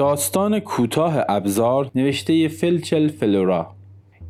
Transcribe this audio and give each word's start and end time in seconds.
داستان 0.00 0.60
کوتاه 0.60 1.24
ابزار 1.28 1.90
نوشته 1.94 2.48
فلچر 2.48 3.08
فلورا. 3.08 3.79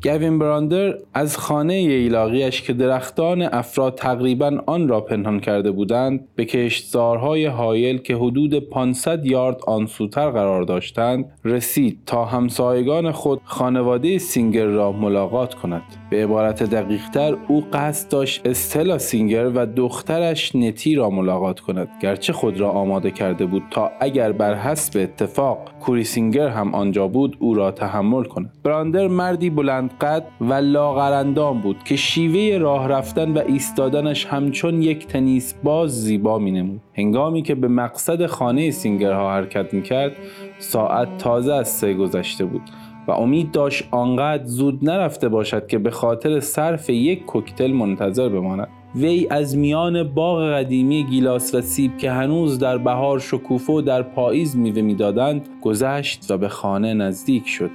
گوین 0.03 0.39
براندر 0.39 0.93
از 1.13 1.37
خانه 1.37 1.73
ییلاقیش 1.73 2.61
که 2.61 2.73
درختان 2.73 3.41
افرا 3.41 3.95
تقریبا 3.95 4.61
آن 4.65 4.87
را 4.87 5.01
پنهان 5.01 5.39
کرده 5.39 5.71
بودند 5.71 6.27
به 6.35 6.45
کشتزارهای 6.45 7.45
حایل 7.45 7.97
که 7.97 8.15
حدود 8.15 8.69
500 8.69 9.25
یارد 9.25 9.61
آنسوتر 9.67 10.29
قرار 10.29 10.63
داشتند 10.63 11.25
رسید 11.45 11.99
تا 12.05 12.25
همسایگان 12.25 13.11
خود 13.11 13.41
خانواده 13.43 14.17
سینگر 14.17 14.65
را 14.65 14.91
ملاقات 14.91 15.53
کند. 15.53 15.81
به 16.09 16.23
عبارت 16.23 16.63
دقیقتر 16.63 17.37
او 17.47 17.65
قصد 17.73 18.11
داشت 18.11 18.47
استلا 18.47 18.97
سینگر 18.97 19.51
و 19.55 19.65
دخترش 19.65 20.55
نتی 20.55 20.95
را 20.95 21.09
ملاقات 21.09 21.59
کند 21.59 21.87
گرچه 22.01 22.33
خود 22.33 22.59
را 22.59 22.69
آماده 22.69 23.11
کرده 23.11 23.45
بود 23.45 23.63
تا 23.71 23.91
اگر 23.99 24.31
بر 24.31 24.53
حسب 24.53 24.99
اتفاق 24.99 25.71
کوری 25.79 26.03
سینگر 26.03 26.47
هم 26.47 26.75
آنجا 26.75 27.07
بود 27.07 27.37
او 27.39 27.53
را 27.53 27.71
تحمل 27.71 28.23
کند. 28.23 28.53
براندر 28.63 29.07
مردی 29.07 29.49
بلند 29.49 29.90
قد 30.01 30.23
و 30.41 30.53
لاغراندام 30.53 31.61
بود 31.61 31.83
که 31.83 31.95
شیوه 31.95 32.57
راه 32.57 32.87
رفتن 32.87 33.31
و 33.31 33.41
ایستادنش 33.47 34.25
همچون 34.25 34.81
یک 34.81 35.07
تنیس 35.07 35.53
باز 35.63 36.03
زیبا 36.03 36.39
می 36.39 36.51
نمود. 36.51 36.81
هنگامی 36.93 37.41
که 37.41 37.55
به 37.55 37.67
مقصد 37.67 38.25
خانه 38.25 38.71
سینگرها 38.71 39.31
حرکت 39.31 39.73
می 39.73 39.81
کرد 39.81 40.11
ساعت 40.59 41.17
تازه 41.17 41.53
از 41.53 41.67
سه 41.67 41.93
گذشته 41.93 42.45
بود 42.45 42.61
و 43.07 43.11
امید 43.11 43.51
داشت 43.51 43.87
آنقدر 43.91 44.45
زود 44.45 44.89
نرفته 44.89 45.29
باشد 45.29 45.67
که 45.67 45.77
به 45.77 45.91
خاطر 45.91 46.39
صرف 46.39 46.89
یک 46.89 47.25
کوکتل 47.25 47.71
منتظر 47.71 48.29
بماند 48.29 48.67
وی 48.95 49.27
از 49.29 49.57
میان 49.57 50.03
باغ 50.03 50.51
قدیمی 50.51 51.03
گیلاس 51.03 51.55
و 51.55 51.61
سیب 51.61 51.97
که 51.97 52.11
هنوز 52.11 52.59
در 52.59 52.77
بهار 52.77 53.19
شکوفه 53.19 53.73
و 53.73 53.81
در 53.81 54.01
پاییز 54.01 54.57
میوه 54.57 54.81
می‌دادند 54.81 55.49
گذشت 55.61 56.31
و 56.31 56.37
به 56.37 56.47
خانه 56.47 56.93
نزدیک 56.93 57.47
شد 57.47 57.69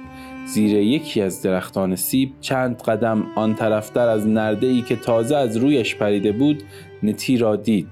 زیر 0.47 0.77
یکی 0.77 1.21
از 1.21 1.41
درختان 1.41 1.95
سیب 1.95 2.29
چند 2.41 2.81
قدم 2.81 3.23
آن 3.35 3.55
طرفتر 3.55 4.07
از 4.07 4.27
نرده 4.27 4.67
ای 4.67 4.81
که 4.81 4.95
تازه 4.95 5.35
از 5.35 5.57
رویش 5.57 5.95
پریده 5.95 6.31
بود 6.31 6.63
نتی 7.03 7.37
را 7.37 7.55
دید. 7.55 7.87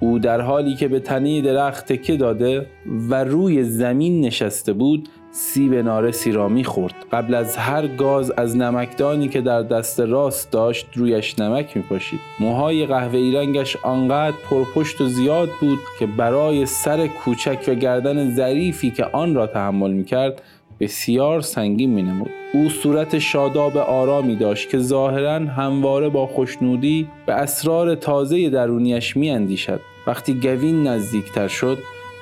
او 0.00 0.18
در 0.18 0.40
حالی 0.40 0.74
که 0.74 0.88
به 0.88 1.00
تنه 1.00 1.40
درخت 1.40 1.92
تکه 1.92 2.16
داده 2.16 2.66
و 3.10 3.24
روی 3.24 3.64
زمین 3.64 4.20
نشسته 4.20 4.72
بود 4.72 5.08
سیب 5.32 5.74
نارسی 5.74 6.32
را 6.32 6.48
می‌خورد. 6.48 6.94
قبل 7.12 7.34
از 7.34 7.56
هر 7.56 7.86
گاز 7.86 8.30
از 8.30 8.56
نمکدانی 8.56 9.28
که 9.28 9.40
در 9.40 9.62
دست 9.62 10.00
راست 10.00 10.50
داشت 10.50 10.86
رویش 10.94 11.38
نمک 11.38 11.76
میپاشید. 11.76 12.20
موهای 12.40 12.86
قهوه‌ای 12.86 13.36
رنگش 13.36 13.76
آنقدر 13.82 14.36
پرپشت 14.50 15.00
و 15.00 15.06
زیاد 15.06 15.48
بود 15.60 15.78
که 15.98 16.06
برای 16.06 16.66
سر 16.66 17.06
کوچک 17.06 17.64
و 17.68 17.74
گردن 17.74 18.34
ظریفی 18.34 18.90
که 18.90 19.04
آن 19.04 19.34
را 19.34 19.46
تحمل 19.46 19.90
می‌کرد 19.90 20.42
بسیار 20.80 21.40
سنگین 21.40 21.90
می 21.90 22.02
نمود. 22.02 22.30
او 22.52 22.68
صورت 22.68 23.18
شاداب 23.18 23.76
آرامی 23.76 24.36
داشت 24.36 24.68
که 24.68 24.78
ظاهرا 24.78 25.34
همواره 25.34 26.08
با 26.08 26.26
خوشنودی 26.26 27.08
به 27.26 27.32
اسرار 27.32 27.94
تازه 27.94 28.50
درونیش 28.50 29.16
می 29.16 29.30
اندیشد. 29.30 29.80
وقتی 30.06 30.34
گوین 30.34 30.86
نزدیکتر 30.86 31.48
شد 31.48 31.78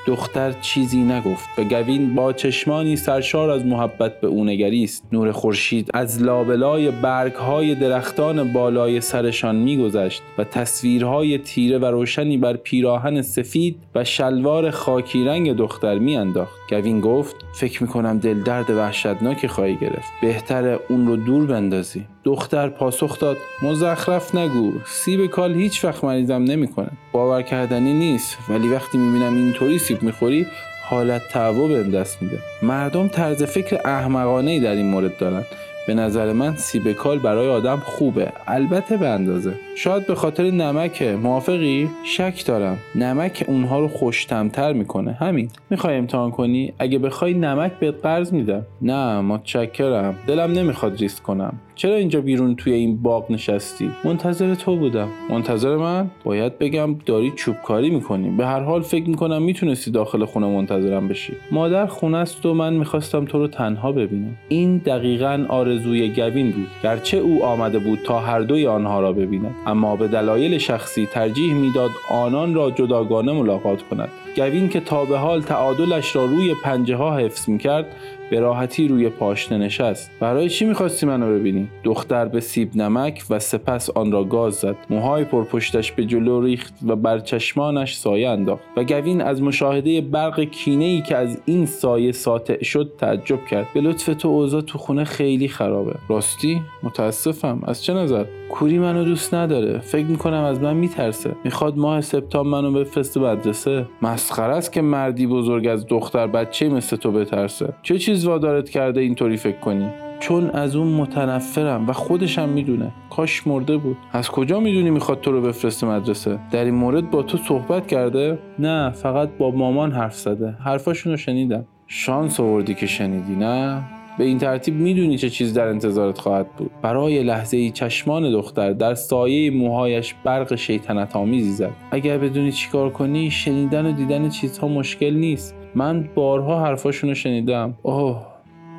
دختر 0.06 0.52
چیزی 0.52 1.02
نگفت. 1.02 1.48
و 1.58 1.64
گوین 1.64 2.14
با 2.14 2.32
چشمانی 2.32 2.96
سرشار 2.96 3.50
از 3.50 3.66
محبت 3.66 4.20
به 4.20 4.26
او 4.26 4.44
نگریست 4.44 5.04
نور 5.12 5.32
خورشید 5.32 5.90
از 5.94 6.22
لابلای 6.22 6.90
برگهای 6.90 7.74
درختان 7.74 8.52
بالای 8.52 9.00
سرشان 9.00 9.56
میگذشت 9.56 10.22
و 10.38 10.44
تصویرهای 10.44 11.38
تیره 11.38 11.78
و 11.78 11.84
روشنی 11.84 12.38
بر 12.38 12.56
پیراهن 12.56 13.22
سفید 13.22 13.76
و 13.94 14.04
شلوار 14.04 14.70
خاکی 14.70 15.24
رنگ 15.24 15.52
دختر 15.52 15.98
میانداخت. 15.98 16.54
گوین 16.70 17.00
گفت 17.00 17.36
فکر 17.54 17.82
می‌کنم 17.82 18.18
دل 18.18 18.42
درد 18.42 18.70
وحشتناکی 18.70 19.48
خواهی 19.48 19.76
گرفت. 19.76 20.12
بهتر 20.22 20.78
اون 20.88 21.06
رو 21.06 21.16
دور 21.16 21.46
بندازی. 21.46 22.04
دختر 22.24 22.68
پاسخ 22.68 23.18
داد 23.18 23.36
مزخرف 23.62 24.34
نگو. 24.34 24.72
سیب 24.86 25.26
کال 25.26 25.54
هیچ 25.54 25.84
وقت 25.84 26.04
مریضم 26.04 26.44
نمی‌کنه. 26.44 26.90
باور 27.12 27.42
کردنی 27.42 27.92
نیست. 27.92 28.38
ولی 28.48 28.68
وقتی 28.68 28.98
می‌بینم 28.98 29.36
اینطوری 29.36 29.78
می‌خوری 30.02 30.46
حالت 30.82 31.28
تعو 31.28 31.68
بهم 31.68 31.90
دست 31.90 32.22
میده. 32.22 32.38
مردم 32.62 33.08
طرز 33.08 33.42
فکر 33.42 33.80
احمقانه 33.84 34.50
ای 34.50 34.60
در 34.60 34.70
این 34.70 34.86
مورد 34.86 35.16
دارن. 35.16 35.44
به 35.86 35.94
نظر 35.94 36.32
من 36.32 36.56
سیب 36.56 36.92
کال 36.92 37.18
برای 37.18 37.48
آدم 37.48 37.82
خوبه. 37.84 38.32
البته 38.46 38.96
به 38.96 39.08
اندازه. 39.08 39.52
شاید 39.76 40.06
به 40.06 40.14
خاطر 40.14 40.50
نمک 40.50 41.02
موافقی؟ 41.02 41.90
شک 42.04 42.46
دارم. 42.46 42.78
نمک 42.94 43.44
اونها 43.48 43.80
رو 43.80 43.88
خوشتمتر 43.88 44.72
می‌کنه. 44.72 45.12
همین. 45.12 45.48
می‌خوای 45.70 45.96
امتحان 45.96 46.30
کنی؟ 46.30 46.72
اگه 46.78 46.98
بخوای 46.98 47.34
نمک 47.34 47.72
بهت 47.72 47.94
قرض 48.02 48.32
میدم. 48.32 48.62
نه 48.82 49.20
متشکرم. 49.20 50.14
دلم 50.26 50.52
نمی‌خواد 50.52 51.00
ریسک 51.00 51.22
کنم. 51.22 51.52
چرا 51.74 51.94
اینجا 51.94 52.20
بیرون 52.20 52.54
توی 52.54 52.72
این 52.72 53.02
باغ 53.02 53.30
نشستی؟ 53.30 53.90
منتظر 54.04 54.54
تو 54.54 54.76
بودم. 54.76 55.08
منتظر 55.30 55.76
من؟ 55.76 56.10
باید 56.24 56.58
بگم 56.58 56.96
داری 57.06 57.32
چوبکاری 57.36 57.90
می‌کنی. 57.90 58.30
به 58.30 58.46
هر 58.46 58.60
حال 58.60 58.82
فکر 58.82 59.08
می‌کنم 59.08 59.42
می‌تونستی 59.42 59.90
داخل 59.90 60.24
خونه 60.24 60.46
منتظرم 60.46 61.08
بشی. 61.08 61.32
مادر 61.50 61.86
خونه 61.86 62.18
است 62.18 62.46
و 62.46 62.54
من 62.54 62.72
می‌خواستم 62.72 63.24
تو 63.24 63.38
رو 63.38 63.48
تنها 63.48 63.92
ببینم. 63.92 64.36
این 64.48 64.78
دقیقا 64.78 65.46
آرزوی 65.76 66.08
گوین 66.08 66.50
بود 66.50 66.68
گرچه 66.82 67.16
او 67.16 67.44
آمده 67.44 67.78
بود 67.78 67.98
تا 68.04 68.18
هر 68.20 68.40
دوی 68.40 68.66
آنها 68.66 69.00
را 69.00 69.12
ببیند. 69.12 69.54
اما 69.66 69.96
به 69.96 70.08
دلایل 70.08 70.58
شخصی 70.58 71.06
ترجیح 71.06 71.54
می‌داد 71.54 71.90
آنان 72.10 72.54
را 72.54 72.70
جداگانه 72.70 73.32
ملاقات 73.32 73.82
کند. 73.82 74.08
گوین 74.36 74.68
که 74.68 74.80
تا 74.80 75.04
به 75.04 75.18
حال 75.18 75.42
تعادلش 75.42 76.16
را 76.16 76.24
روی 76.24 76.54
پنجه 76.64 76.96
ها 76.96 77.16
حفظ 77.16 77.48
می‌کرد 77.48 77.86
به 78.30 78.40
راحتی 78.40 78.88
روی 78.88 79.08
پاشنه 79.08 79.58
نشست. 79.58 80.10
برای 80.20 80.48
چی 80.48 80.64
می‌خواستی 80.64 81.06
منو 81.06 81.38
ببینی؟ 81.38 81.68
دختر 81.84 82.24
به 82.24 82.40
سیب 82.40 82.76
نمک 82.76 83.22
و 83.30 83.38
سپس 83.38 83.90
آن 83.90 84.12
را 84.12 84.24
گاز 84.24 84.54
زد. 84.54 84.76
موهای 84.90 85.24
پرپشتش 85.24 85.92
به 85.92 86.04
جلو 86.04 86.40
ریخت 86.40 86.74
و 86.86 86.96
بر 86.96 87.18
چشمانش 87.18 87.96
سایه 87.96 88.28
انداخت 88.28 88.62
و 88.76 88.84
گوین 88.84 89.20
از 89.20 89.42
مشاهده 89.42 90.00
برق 90.00 90.40
کینه 90.40 90.84
ای 90.84 91.02
که 91.02 91.16
از 91.16 91.40
این 91.44 91.66
سایه 91.66 92.12
ساطع 92.12 92.64
شد 92.64 92.92
تعجب 92.98 93.44
کرد. 93.50 93.66
به 93.74 93.80
لطف 93.80 94.06
تو 94.18 94.28
اوضاع 94.28 94.60
تو 94.60 94.78
خونه 94.78 95.04
خیلی 95.04 95.48
خرابه. 95.48 95.94
راستی؟ 96.08 96.60
متاسفم. 96.82 97.62
از 97.66 97.84
چه 97.84 97.94
نظر? 97.94 98.24
کوری 98.50 98.78
منو 98.78 99.04
دوست 99.04 99.34
نداره. 99.34 99.78
فکر 99.78 100.06
می‌کنم 100.06 100.44
از 100.44 100.60
من 100.60 100.76
میترسه. 100.76 101.30
می‌خواد 101.44 101.78
ماه 101.78 102.00
سپتامبر 102.00 102.60
منو 102.60 102.72
بفرسته 102.72 103.20
مدرسه. 103.20 103.86
مسخره 104.02 104.54
است 104.54 104.72
که 104.72 104.82
مردی 104.82 105.26
بزرگ 105.26 105.66
از 105.66 105.86
دختر 105.86 106.26
بچه 106.26 106.68
مثل 106.68 106.96
تو 106.96 107.12
بترسه. 107.12 107.74
چه 107.82 107.98
چیز 107.98 108.15
وادارت 108.24 108.70
کرده 108.70 109.00
اینطوری 109.00 109.36
فکر 109.36 109.58
کنی. 109.58 109.88
چون 110.20 110.50
از 110.50 110.76
اون 110.76 110.88
متنفرم 110.88 111.88
و 111.88 111.92
خودشم 111.92 112.48
می‌دونه. 112.48 112.92
کاش 113.10 113.46
مرده 113.46 113.76
بود. 113.76 113.96
از 114.12 114.30
کجا 114.30 114.60
می‌دونی 114.60 114.90
می‌خواد 114.90 115.20
تو 115.20 115.32
رو 115.32 115.42
بفرسته 115.42 115.86
مدرسه؟ 115.86 116.38
در 116.50 116.64
این 116.64 116.74
مورد 116.74 117.10
با 117.10 117.22
تو 117.22 117.38
صحبت 117.38 117.86
کرده؟ 117.86 118.38
نه 118.58 118.90
فقط 118.90 119.28
با 119.38 119.50
مامان 119.50 119.92
حرف 119.92 120.16
زده. 120.16 120.56
حرفاشون 120.64 121.12
رو 121.12 121.16
شنیدم. 121.16 121.64
شانس 121.86 122.40
آوردی 122.40 122.74
که 122.74 122.86
شنیدی 122.86 123.36
نه؟ 123.36 123.82
به 124.18 124.24
این 124.24 124.38
ترتیب 124.38 124.74
می‌دونی 124.74 125.18
چه 125.18 125.30
چیز 125.30 125.54
در 125.54 125.68
انتظارت 125.68 126.18
خواهد 126.18 126.46
بود. 126.56 126.70
برای 126.82 127.22
لحظه 127.22 127.56
ای 127.56 127.70
چشمان 127.70 128.32
دختر 128.32 128.72
در 128.72 128.94
سایه 128.94 129.50
موهایش 129.50 130.14
برق 130.24 130.54
شیطنت 130.54 131.16
آمیزی 131.16 131.52
زد. 131.52 131.72
اگر 131.90 132.18
بدونی 132.18 132.52
چیکار 132.52 132.90
کنی 132.90 133.30
شنیدن 133.30 133.86
و 133.86 133.92
دیدن 133.92 134.28
چیزها 134.28 134.68
مشکل 134.68 135.14
نیست. 135.14 135.54
من 135.76 136.08
بارها 136.14 136.64
حرفاشونو 136.64 137.14
شنیدم. 137.14 137.74
اوه. 137.82 138.26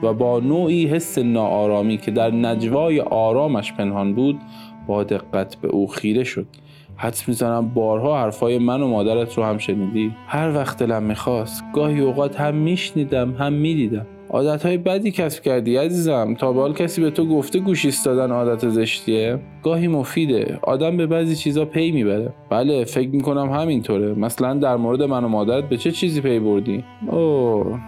و 0.03 0.13
با 0.13 0.39
نوعی 0.39 0.87
حس 0.87 1.17
ناآرامی 1.17 1.97
که 1.97 2.11
در 2.11 2.31
نجوای 2.31 2.99
آرامش 2.99 3.73
پنهان 3.73 4.13
بود 4.13 4.39
با 4.87 5.03
دقت 5.03 5.55
به 5.55 5.67
او 5.67 5.87
خیره 5.87 6.23
شد. 6.23 6.47
حدس 6.95 7.27
می‌زنم 7.27 7.69
بارها 7.73 8.21
حرفای 8.21 8.57
من 8.57 8.81
و 8.81 8.87
مادرت 8.87 9.37
رو 9.37 9.43
هم 9.43 9.57
شنیدی. 9.57 10.11
هر 10.27 10.55
وقت 10.55 10.79
دلم 10.79 11.03
می‌خواست 11.03 11.63
گاهی 11.73 11.99
اوقات 11.99 12.39
هم 12.39 12.55
میشنیدم 12.55 13.33
هم 13.33 13.53
می‌دیدم. 13.53 14.05
عادت 14.29 14.65
های 14.65 14.77
بدی 14.77 15.11
کسب 15.11 15.43
کردی 15.43 15.77
عزیزم. 15.77 16.35
تا 16.39 16.53
به 16.53 16.73
کسی 16.73 17.01
به 17.01 17.11
تو 17.11 17.25
گفته 17.25 17.59
گوش 17.59 17.85
ایستادن 17.85 18.31
عادت 18.31 18.69
زشتیه. 18.69 19.39
گاهی 19.63 19.87
مفیده. 19.87 20.59
آدم 20.61 20.97
به 20.97 21.07
بعضی 21.07 21.35
چیزا 21.35 21.65
پی 21.65 21.91
می‌بره. 21.91 22.33
بله 22.49 22.83
فکر 22.83 23.09
می‌کنم 23.09 23.51
همینطوره. 23.51 24.13
مثلا 24.13 24.53
در 24.53 24.75
مورد 24.75 25.03
من 25.03 25.23
و 25.23 25.27
مادرت 25.27 25.69
به 25.69 25.77
چه 25.77 25.91
چیزی 25.91 26.21
پی 26.21 26.39
بردی؟ 26.39 26.83
اوه 27.11 27.79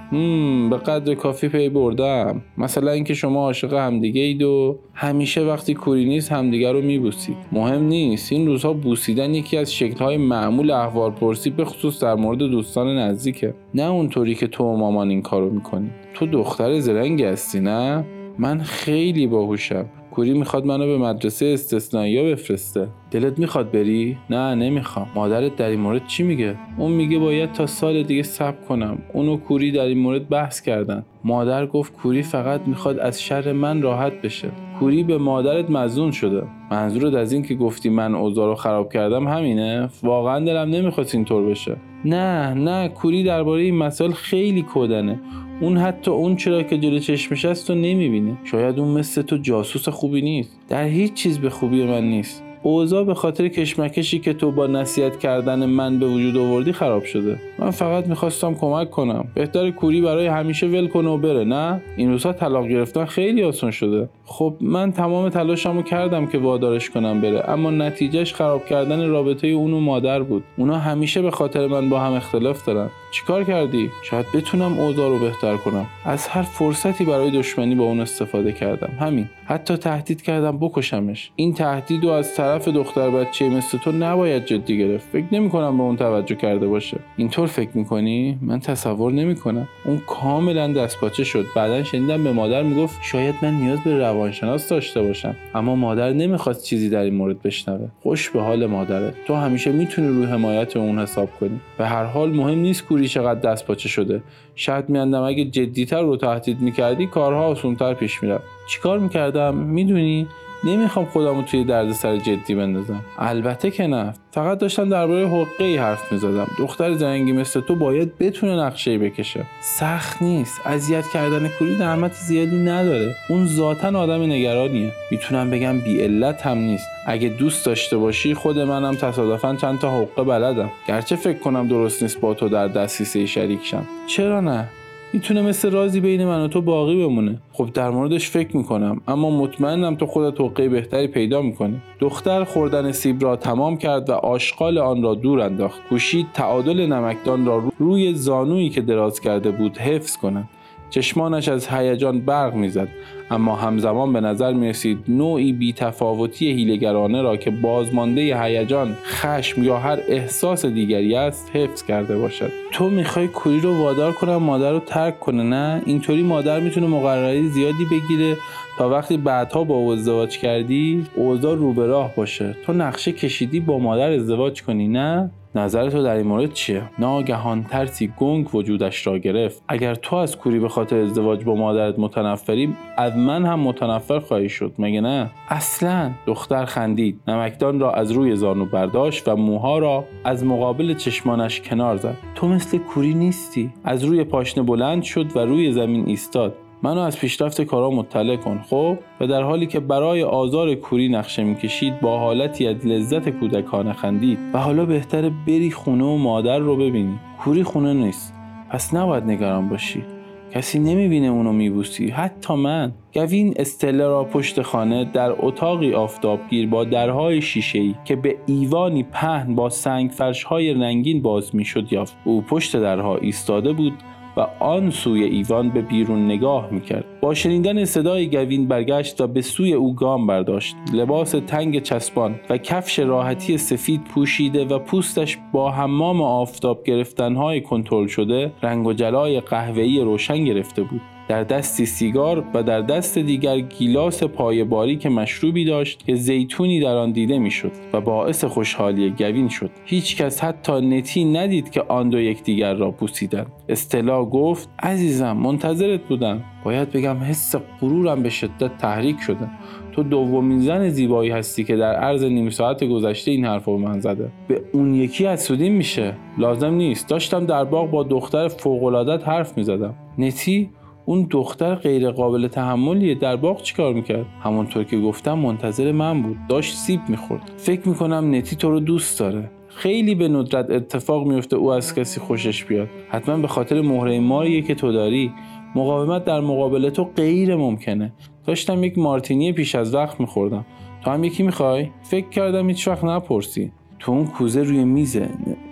به 0.69 0.77
قدر 0.77 1.13
کافی 1.15 1.47
پی 1.47 1.69
بردم. 1.69 2.41
مثلا 2.57 2.91
اینکه 2.91 3.13
شما 3.13 3.39
عاشق 3.39 3.73
همدیگه 3.73 4.21
اید 4.21 4.41
و 4.41 4.79
همیشه 4.93 5.41
وقتی 5.41 5.73
کوری 5.73 6.05
نیست 6.05 6.31
همدیگه 6.31 6.71
رو 6.71 6.81
میبوسید. 6.81 7.37
مهم 7.51 7.83
نیست. 7.83 8.31
این 8.31 8.47
روزها 8.47 8.73
بوسیدن 8.73 9.33
یکی 9.33 9.57
از 9.57 9.73
شکلهای 9.73 10.17
معمول 10.17 10.71
احوال 10.71 11.11
پرسی 11.11 11.49
به 11.49 11.65
خصوص 11.65 12.03
در 12.03 12.15
مورد 12.15 12.37
دوستان 12.37 12.97
نزدیکه. 12.97 13.53
نه 13.73 13.83
اونطوری 13.83 14.35
که 14.35 14.47
تو 14.47 14.63
و 14.63 14.77
مامان 14.77 15.09
این 15.09 15.21
کارو 15.21 15.49
می‌کنی. 15.49 15.89
تو 16.13 16.25
دختر 16.25 16.79
زرنگی 16.79 17.23
هستی 17.23 17.59
نه؟ 17.59 18.05
من 18.37 18.59
خیلی 18.59 19.27
باهوشم. 19.27 19.85
کوری 20.19 20.33
می‌خواد 20.33 20.65
منو 20.65 20.85
به 20.85 20.97
مدرسه 20.97 21.45
استثنایی 21.45 22.31
بفرسته. 22.31 22.87
دلت 23.11 23.39
می‌خواد 23.39 23.71
بری؟ 23.71 24.17
نه 24.29 24.55
نمی‌خوام. 24.55 25.07
مادرت 25.15 25.55
در 25.55 25.69
این 25.69 25.79
مورد 25.79 26.07
چی 26.07 26.23
میگه؟ 26.23 26.55
اون 26.77 26.91
میگه 26.91 27.19
باید 27.19 27.51
تا 27.51 27.65
سال 27.65 28.03
دیگه 28.03 28.23
صبر 28.23 28.65
کنم. 28.69 28.97
اون 29.13 29.27
و 29.27 29.37
کوری 29.37 29.71
در 29.71 29.85
این 29.85 29.99
مورد 29.99 30.29
بحث 30.29 30.61
کردن. 30.61 31.05
مادر 31.23 31.65
گفت 31.65 31.93
کوری 31.93 32.23
فقط 32.23 32.61
می‌خواد 32.67 32.99
از 32.99 33.21
شر 33.21 33.51
من 33.51 33.81
راحت 33.81 34.21
بشه. 34.21 34.51
کوری 34.79 35.03
به 35.03 35.17
مادرت 35.17 35.69
مزون 35.69 36.11
شده. 36.11 36.43
منظورت 36.71 37.13
از 37.13 37.33
این 37.33 37.43
که 37.43 37.55
گفتی 37.55 37.89
من 37.89 38.15
اوضاع 38.15 38.47
رو 38.47 38.55
خراب 38.55 38.93
کردم 38.93 39.27
همینه؟ 39.27 39.89
واقعا 40.03 40.39
دلم 40.45 40.69
نمی‌خواست 40.69 41.15
اینطور 41.15 41.45
بشه. 41.45 41.77
نه 42.05 42.53
نه 42.53 42.87
کوری 42.87 43.23
درباره 43.23 43.61
این 43.61 43.75
مسائل 43.75 44.11
خیلی 44.11 44.61
کودنه. 44.61 45.19
اون 45.61 45.77
حتی 45.77 46.11
اون 46.11 46.35
چرا 46.35 46.63
که 46.63 46.77
جلو 46.77 46.99
چشمش 46.99 47.45
است 47.45 47.67
تو 47.67 47.75
نمی‌بینه. 47.75 48.37
شاید 48.43 48.79
اون 48.79 48.87
مثل 48.99 49.21
تو 49.21 49.37
جاسوس 49.37 49.89
خوبی 49.89 50.21
نیست. 50.21 50.59
در 50.69 50.83
هیچ 50.83 51.13
چیز 51.13 51.39
به 51.39 51.49
خوبی 51.49 51.83
من 51.83 52.03
نیست. 52.03 52.43
اوضاع 52.63 53.03
به 53.03 53.13
خاطر 53.13 53.47
کشمکشی 53.47 54.19
که 54.19 54.33
تو 54.33 54.51
با 54.51 54.67
نصیحت 54.67 55.19
کردن 55.19 55.65
من 55.65 55.99
به 55.99 56.07
وجود 56.07 56.37
آوردی 56.37 56.71
خراب 56.71 57.03
شده. 57.03 57.39
من 57.61 57.71
فقط 57.71 58.07
می‌خواستم 58.07 58.53
کمک 58.53 58.89
کنم. 58.89 59.25
بهتر 59.35 59.71
کوری 59.71 60.01
برای 60.01 60.27
همیشه 60.27 60.67
ول 60.67 60.87
کنه 60.87 61.09
و 61.09 61.17
بره 61.17 61.43
نه؟ 61.43 61.81
این 61.97 62.11
روزها 62.11 62.33
طلاق 62.33 62.67
گرفتن 62.67 63.05
خیلی 63.05 63.43
آسان 63.43 63.71
شده. 63.71 64.09
خب 64.25 64.55
من 64.61 64.91
تمام 64.91 65.29
تلاشمو 65.29 65.81
کردم 65.81 66.25
که 66.25 66.37
وادارش 66.37 66.89
کنم 66.89 67.21
بره 67.21 67.49
اما 67.49 67.71
نتیجهش 67.71 68.33
خراب 68.33 68.65
کردن 68.65 69.09
رابطه 69.09 69.47
اون 69.47 69.73
و 69.73 69.79
مادر 69.79 70.23
بود. 70.23 70.43
اونا 70.57 70.77
همیشه 70.77 71.21
به 71.21 71.31
خاطر 71.31 71.67
من 71.67 71.89
با 71.89 71.99
هم 71.99 72.13
اختلاف 72.13 72.65
دارن. 72.65 72.89
چیکار 73.11 73.43
کردی؟ 73.43 73.89
شاید 74.03 74.25
بتونم 74.33 74.79
اوضاع 74.79 75.09
رو 75.09 75.19
بهتر 75.19 75.57
کنم. 75.57 75.85
از 76.05 76.27
هر 76.27 76.41
فرصتی 76.41 77.05
برای 77.05 77.31
دشمنی 77.31 77.75
با 77.75 77.83
اون 77.83 77.99
استفاده 77.99 78.51
کردم. 78.51 78.93
همین. 78.99 79.29
حتی 79.45 79.77
تهدید 79.77 80.21
کردم 80.21 80.57
بکشمش. 80.57 81.31
این 81.35 81.53
تهدید 81.53 82.03
رو 82.03 82.09
از 82.09 82.35
طرف 82.35 82.67
دختر 82.67 83.09
بچه 83.09 83.49
مثل 83.49 83.77
تو 83.77 83.91
نباید 83.91 84.45
جدی 84.45 84.77
گرفت. 84.77 85.07
فکر 85.11 85.25
نمی 85.31 85.49
کنم 85.49 85.77
به 85.77 85.83
اون 85.83 85.95
توجه 85.95 86.35
کرده 86.35 86.67
باشه. 86.67 86.97
اینطور 87.17 87.47
فکر 87.49 87.69
می‌کنی؟ 87.73 88.39
من 88.41 88.59
تصور 88.59 89.11
نمی‌کنم. 89.11 89.67
اون 89.85 90.01
کاملا 90.07 90.73
دستپاچه 90.73 91.23
شد. 91.23 91.45
بعدا 91.55 91.83
شنیدم 91.83 92.23
به 92.23 92.31
مادر 92.31 92.63
می‌گفت 92.63 92.99
شاید 93.03 93.35
من 93.41 93.53
نیاز 93.53 93.79
به 93.85 93.97
روانشناس 93.97 94.69
داشته 94.69 95.01
باشم. 95.01 95.35
اما 95.55 95.75
مادر 95.75 96.13
نمی‌خواست 96.13 96.63
چیزی 96.63 96.89
در 96.89 96.99
این 96.99 97.15
مورد 97.15 97.41
بشنوه. 97.41 97.87
خوش 98.03 98.29
به 98.29 98.41
حال 98.41 98.65
مادره. 98.65 99.13
تو 99.27 99.35
همیشه 99.35 99.71
می‌تونی 99.71 100.07
روی 100.07 100.25
حمایت 100.25 100.77
اون 100.77 100.99
حساب 100.99 101.29
کنی. 101.39 101.59
به 101.77 101.85
هر 101.87 102.03
حال 102.03 102.29
مهم 102.29 102.59
نیست 102.59 102.85
کوری 102.85 103.07
چقدر 103.07 103.39
دستپاچه 103.39 103.89
شده. 103.89 104.21
شاید 104.55 104.89
میاندم 104.89 105.21
اگه 105.21 105.45
جدیتر 105.45 106.01
رو 106.01 106.17
تهدید 106.17 106.61
می‌کردی 106.61 107.07
کارها 107.07 107.47
آسونتر 107.47 107.93
پیش 107.93 108.23
می‌رفت. 108.23 108.43
چیکار 108.69 108.99
می‌کردم؟ 108.99 109.55
می‌دونی؟ 109.55 110.27
نمی‌خوام 110.63 111.05
خودمو 111.05 111.41
توی 111.41 111.63
دردسر 111.63 112.17
جدی 112.17 112.55
بندازم. 112.55 113.01
البته 113.19 113.71
که 113.71 113.87
نه. 113.87 114.13
فقط 114.31 114.57
داشتم 114.57 114.89
درباره 114.89 115.27
حقه 115.27 115.63
ای 115.63 115.77
حرف 115.77 116.11
می‌زدم. 116.11 116.47
دختر 116.57 116.93
زنگی 116.93 117.31
مثل 117.31 117.59
تو 117.61 117.75
باید 117.75 118.17
بتونه 118.17 118.55
نقشه 118.55 118.97
بکشه. 118.97 119.45
سخت 119.61 120.21
نیست. 120.21 120.61
اذیت 120.65 121.07
کردن 121.13 121.47
کوری 121.47 121.75
زحمت 121.75 122.13
زیادی 122.13 122.57
نداره. 122.57 123.15
اون 123.29 123.45
ذاتا 123.45 123.99
آدم 123.99 124.23
نگرانیه. 124.23 124.91
می‌تونم 125.11 125.49
بگم 125.49 125.79
بی 125.79 126.01
علت 126.01 126.41
هم 126.41 126.57
نیست. 126.57 126.87
اگه 127.05 127.29
دوست 127.29 127.65
داشته 127.65 127.97
باشی 127.97 128.33
خود 128.33 128.59
منم 128.59 128.95
تصادفا 128.95 129.55
چند 129.55 129.79
تا 129.79 130.01
حقه 130.01 130.23
بلدم. 130.23 130.71
گرچه 130.87 131.15
فکر 131.15 131.39
کنم 131.39 131.67
درست 131.67 132.03
نیست 132.03 132.19
با 132.19 132.33
تو 132.33 132.49
در 132.49 132.67
دستیسه 132.67 133.25
شریک 133.25 133.65
شم. 133.65 133.85
چرا 134.07 134.41
نه؟ 134.41 134.67
می‌تونه 135.13 135.41
مثل 135.41 135.71
رازی 135.71 135.99
بین 135.99 136.25
من 136.25 136.45
و 136.45 136.47
تو 136.47 136.61
باقی 136.61 137.05
بمونه. 137.05 137.37
خب 137.53 137.69
در 137.73 137.89
موردش 137.89 138.29
فکر 138.29 138.57
می‌کنم 138.57 139.01
اما 139.07 139.29
مطمئنم 139.29 139.95
تو 139.95 140.05
خودت 140.05 140.35
توقعی 140.35 140.69
بهتری 140.69 141.07
پیدا 141.07 141.41
می‌کنی. 141.41 141.81
دختر 141.99 142.43
خوردن 142.43 142.91
سیب 142.91 143.23
را 143.23 143.35
تمام 143.35 143.77
کرد 143.77 144.09
و 144.09 144.13
آشغال 144.13 144.77
آن 144.77 145.03
را 145.03 145.15
دور 145.15 145.41
انداخت. 145.41 145.81
کوشید 145.89 146.27
تعادل 146.33 146.85
نمکدان 146.85 147.45
را 147.45 147.63
روی 147.79 148.13
زانویی 148.13 148.69
که 148.69 148.81
دراز 148.81 149.19
کرده 149.19 149.51
بود 149.51 149.77
حفظ 149.77 150.17
کند. 150.17 150.49
چشمانش 150.89 151.47
از 151.47 151.67
هیجان 151.67 152.19
برق 152.19 152.53
می‌زد 152.53 152.87
اما 153.31 153.55
همزمان 153.55 154.13
به 154.13 154.21
نظر 154.21 154.53
می 154.53 154.69
رسید 154.69 154.99
نوعی 155.07 155.53
بیتفاوتی 155.53 156.51
هیلگرانه 156.51 157.21
را 157.21 157.37
که 157.37 157.51
بازمانده 157.51 158.43
هیجان 158.43 158.95
خشم 159.03 159.63
یا 159.63 159.77
هر 159.77 159.99
احساس 160.07 160.65
دیگری 160.65 161.15
است 161.15 161.51
حفظ 161.53 161.83
کرده 161.83 162.17
باشد. 162.17 162.51
تو 162.71 162.89
می‌خوای 162.89 163.27
کوری 163.27 163.59
رو 163.59 163.77
وادار 163.77 164.11
کنم 164.11 164.35
مادر 164.35 164.71
رو 164.71 164.79
ترک 164.79 165.19
کنه 165.19 165.43
نه؟ 165.43 165.81
اینطوری 165.85 166.23
مادر 166.23 166.59
می‌تونه 166.59 166.87
مقرری 166.87 167.49
زیادی 167.49 167.85
بگیره 167.85 168.37
تا 168.77 168.89
وقتی 168.89 169.17
بعدها 169.17 169.63
با 169.63 169.75
او 169.75 169.91
ازدواج 169.91 170.37
کردی 170.37 171.05
اوضاع 171.15 171.55
رو 171.55 171.73
به 171.73 171.85
راه 171.85 172.15
باشه. 172.15 172.55
تو 172.65 172.73
نقشه 172.73 173.11
کشیدی 173.11 173.59
با 173.59 173.79
مادر 173.79 174.11
ازدواج 174.11 174.63
کنی 174.63 174.87
نه؟ 174.87 175.31
نظر 175.55 175.89
تو 175.89 176.03
در 176.03 176.15
این 176.15 176.27
مورد 176.27 176.53
چیه؟ 176.53 176.83
ناگهان 176.99 177.63
ترسی 177.63 178.13
گنگ 178.17 178.55
وجودش 178.55 179.07
را 179.07 179.17
گرفت. 179.17 179.63
اگر 179.67 179.95
تو 179.95 180.15
از 180.15 180.37
کوری 180.37 180.59
به 180.59 180.69
خاطر 180.69 180.97
ازدواج 180.97 181.43
با 181.43 181.55
مادرت 181.55 181.99
متنفری 181.99 182.75
از 182.97 183.15
من 183.15 183.45
هم 183.45 183.59
متنفر 183.59 184.19
خواهی 184.19 184.49
شد 184.49 184.73
مگه 184.79 185.01
نه؟ 185.01 185.29
اصلا. 185.49 186.11
دختر 186.25 186.65
خندید 186.65 187.19
نمکدان 187.27 187.79
را 187.79 187.93
از 187.93 188.11
روی 188.11 188.35
زانو 188.35 188.65
برداشت 188.65 189.27
و 189.27 189.35
موها 189.35 189.79
را 189.79 190.05
از 190.23 190.45
مقابل 190.45 190.93
چشمانش 190.93 191.61
کنار 191.61 191.97
زد. 191.97 192.17
تو 192.35 192.47
مثل 192.47 192.77
کوری 192.77 193.13
نیستی. 193.13 193.69
از 193.83 194.03
روی 194.03 194.23
پاشنه 194.23 194.63
بلند 194.63 195.03
شد 195.03 195.37
و 195.37 195.39
روی 195.39 195.71
زمین 195.71 196.07
ایستاد. 196.07 196.55
منو 196.83 196.99
از 196.99 197.19
پیشرفت 197.19 197.61
کارا 197.61 197.89
مطلع 197.89 198.35
کن 198.35 198.61
خب؟ 198.69 198.97
و 199.21 199.27
در 199.27 199.41
حالی 199.41 199.67
که 199.67 199.79
برای 199.79 200.23
آزار 200.23 200.75
کوری 200.75 201.09
نقشه 201.09 201.43
می‌کشید 201.43 202.01
با 202.01 202.19
حالتی 202.19 202.67
از 202.67 202.87
لذت 202.87 203.29
کودکانه 203.29 203.93
خندید. 203.93 204.39
و 204.53 204.57
حالا 204.57 204.85
بهتره 204.85 205.31
بری 205.47 205.71
خونه 205.71 206.03
و 206.03 206.17
مادر 206.17 206.59
رو 206.59 206.75
ببینی. 206.75 207.19
کوری 207.39 207.63
خونه 207.63 207.93
نیست. 207.93 208.33
پس 208.69 208.93
نباید 208.93 209.23
نگران 209.23 209.69
باشی. 209.69 210.03
کسی 210.51 210.79
نمی‌بینه 210.79 211.27
اونو 211.27 211.51
میبوسی. 211.51 212.09
حتی 212.09 212.53
من. 212.55 212.93
گوین 213.13 213.53
استله 213.57 214.07
را 214.07 214.23
پشت 214.23 214.61
خانه 214.61 215.05
در 215.05 215.35
اتاقی 215.45 215.93
آفتابگیر 215.93 216.69
با 216.69 216.83
درهای 216.83 217.41
شیشهای 217.41 217.95
که 218.05 218.15
به 218.15 218.37
ایوانی 218.45 219.03
پهن 219.03 219.55
با 219.55 219.69
سنگ 219.69 220.11
فرشهای 220.11 220.73
رنگین 220.73 221.21
باز 221.21 221.55
می‌شد 221.55 221.93
یافت. 221.93 222.17
او 222.23 222.41
پشت 222.41 222.77
درها 222.77 223.17
ایستاده 223.17 223.73
بود 223.73 223.93
و 224.39 224.47
آن 224.59 224.89
سوی 224.89 225.23
ایوان 225.23 225.69
به 225.69 225.81
بیرون 225.81 226.25
نگاه 226.25 226.67
می‌کرد. 226.71 227.05
با 227.21 227.33
شنیدن 227.33 227.85
صدای 227.85 228.29
گوین 228.29 228.67
برگشت 228.67 229.21
و 229.21 229.27
به 229.27 229.41
سوی 229.41 229.73
او 229.73 229.95
گام 229.95 230.27
برداشت. 230.27 230.75
لباس 230.93 231.31
تنگ 231.31 231.81
چسبان 231.81 232.35
و 232.49 232.57
کفش 232.57 232.99
راحتی 232.99 233.57
سفید 233.57 234.03
پوشیده 234.03 234.65
و 234.65 234.79
پوستش 234.79 235.37
با 235.53 235.71
حمام 235.71 236.21
آفتاب 236.21 236.83
گرفتنهای 236.83 237.61
کنترل 237.61 238.07
شده 238.07 238.51
رنگ 238.63 238.87
و 238.87 238.93
جلای 238.93 239.39
قهوه‌ای 239.39 240.01
روشن 240.01 240.43
گرفته 240.43 240.83
بود. 240.83 241.01
در 241.29 241.43
دستی 241.43 241.85
سیگار 241.85 242.43
و 242.53 242.63
در 242.63 242.81
دست 242.81 243.17
دیگر 243.17 243.59
گیلاس 243.59 244.23
پایه 244.23 244.95
که 244.95 245.09
مشروبی 245.09 245.65
داشت 245.65 246.05
که 246.05 246.15
زیتونی 246.15 246.79
در 246.79 246.95
آن 246.95 247.11
دیده 247.11 247.39
می‌شد 247.39 247.71
و 247.93 248.01
باعث 248.01 248.43
خوشحالی 248.43 249.09
گوین 249.09 249.49
شد. 249.49 249.69
هیچکس 249.85 250.43
حتی 250.43 250.81
نتی 250.81 251.25
ندید 251.25 251.71
که 251.71 251.81
آن 251.87 252.09
دو 252.09 252.19
یکدیگر 252.19 252.73
را 252.73 252.91
بوسیدند 252.91 253.51
استلا 253.69 254.25
گفت 254.25 254.69
عزیزم 254.79 255.31
منتظرت 255.31 256.01
بودم. 256.01 256.43
باید 256.63 256.91
بگم 256.91 257.17
حس 257.17 257.55
غرورم 257.81 258.23
به 258.23 258.29
شدت 258.29 258.77
تحریک 258.77 259.19
شده. 259.19 259.47
تو 259.91 260.03
دومین 260.03 260.59
زن 260.59 260.89
زیبایی 260.89 261.31
هستی 261.31 261.63
که 261.63 261.75
در 261.75 261.95
عرض 261.95 262.23
نیم 262.23 262.49
ساعت 262.49 262.83
گذشته 262.83 263.31
این 263.31 263.45
حرف 263.45 263.65
رو 263.65 263.77
من 263.77 263.99
زده. 263.99 264.29
به 264.47 264.61
اون 264.73 264.95
یکی 264.95 265.25
حسودیم 265.25 265.73
میشه. 265.73 266.13
لازم 266.37 266.73
نیست. 266.73 267.09
داشتم 267.09 267.45
در 267.45 267.63
باغ 267.63 267.91
با 267.91 268.03
دختر 268.03 268.47
فوقالعادت 268.47 269.27
حرف 269.27 269.57
می‌زدم. 269.57 269.95
نتی 270.17 270.69
اون 271.09 271.27
دختر 271.31 271.75
غیر 271.75 272.11
قابل 272.11 272.47
تحملیه. 272.47 273.15
در 273.15 273.35
باغ 273.35 273.61
چیکار 273.61 273.93
می‌کرد؟ 273.93 274.25
همونطور 274.43 274.83
که 274.83 274.99
گفتم 274.99 275.33
منتظر 275.33 275.91
من 275.91 276.21
بود. 276.21 276.37
داشت 276.49 276.75
سیب 276.75 276.99
می‌خورد. 277.07 277.51
فکر 277.57 277.89
می‌کنم 277.89 278.35
نتی 278.35 278.55
تو 278.55 278.69
رو 278.69 278.79
دوست 278.79 279.19
داره. 279.19 279.51
خیلی 279.67 280.15
به 280.15 280.27
ندرت 280.27 280.69
اتفاق 280.71 281.27
میفته 281.27 281.55
او 281.55 281.71
از 281.71 281.95
کسی 281.95 282.19
خوشش 282.19 282.65
بیاد. 282.65 282.87
حتما 283.09 283.37
به 283.37 283.47
خاطر 283.47 283.81
مهره 283.81 284.19
ماریه 284.19 284.61
که 284.61 284.75
تو 284.75 284.91
داری. 284.91 285.31
مقاومت 285.75 286.25
در 286.25 286.39
مقابل 286.39 286.89
تو 286.89 287.03
غیر 287.03 287.55
ممکنه. 287.55 288.13
داشتم 288.45 288.83
یک 288.83 288.97
مارتینی 288.97 289.53
پیش 289.53 289.75
از 289.75 289.93
وقت 289.95 290.19
میخوردم. 290.19 290.65
تو 291.03 291.11
هم 291.11 291.23
یکی 291.23 291.43
می‌خوای؟ 291.43 291.89
فکر 292.03 292.29
کردم 292.29 292.69
هیچ 292.69 292.87
وقت 292.87 293.03
نپرسی. 293.03 293.71
تو 293.99 294.11
اون 294.11 294.25
کوزه 294.25 294.63
روی 294.63 294.83
میزه 294.83 295.29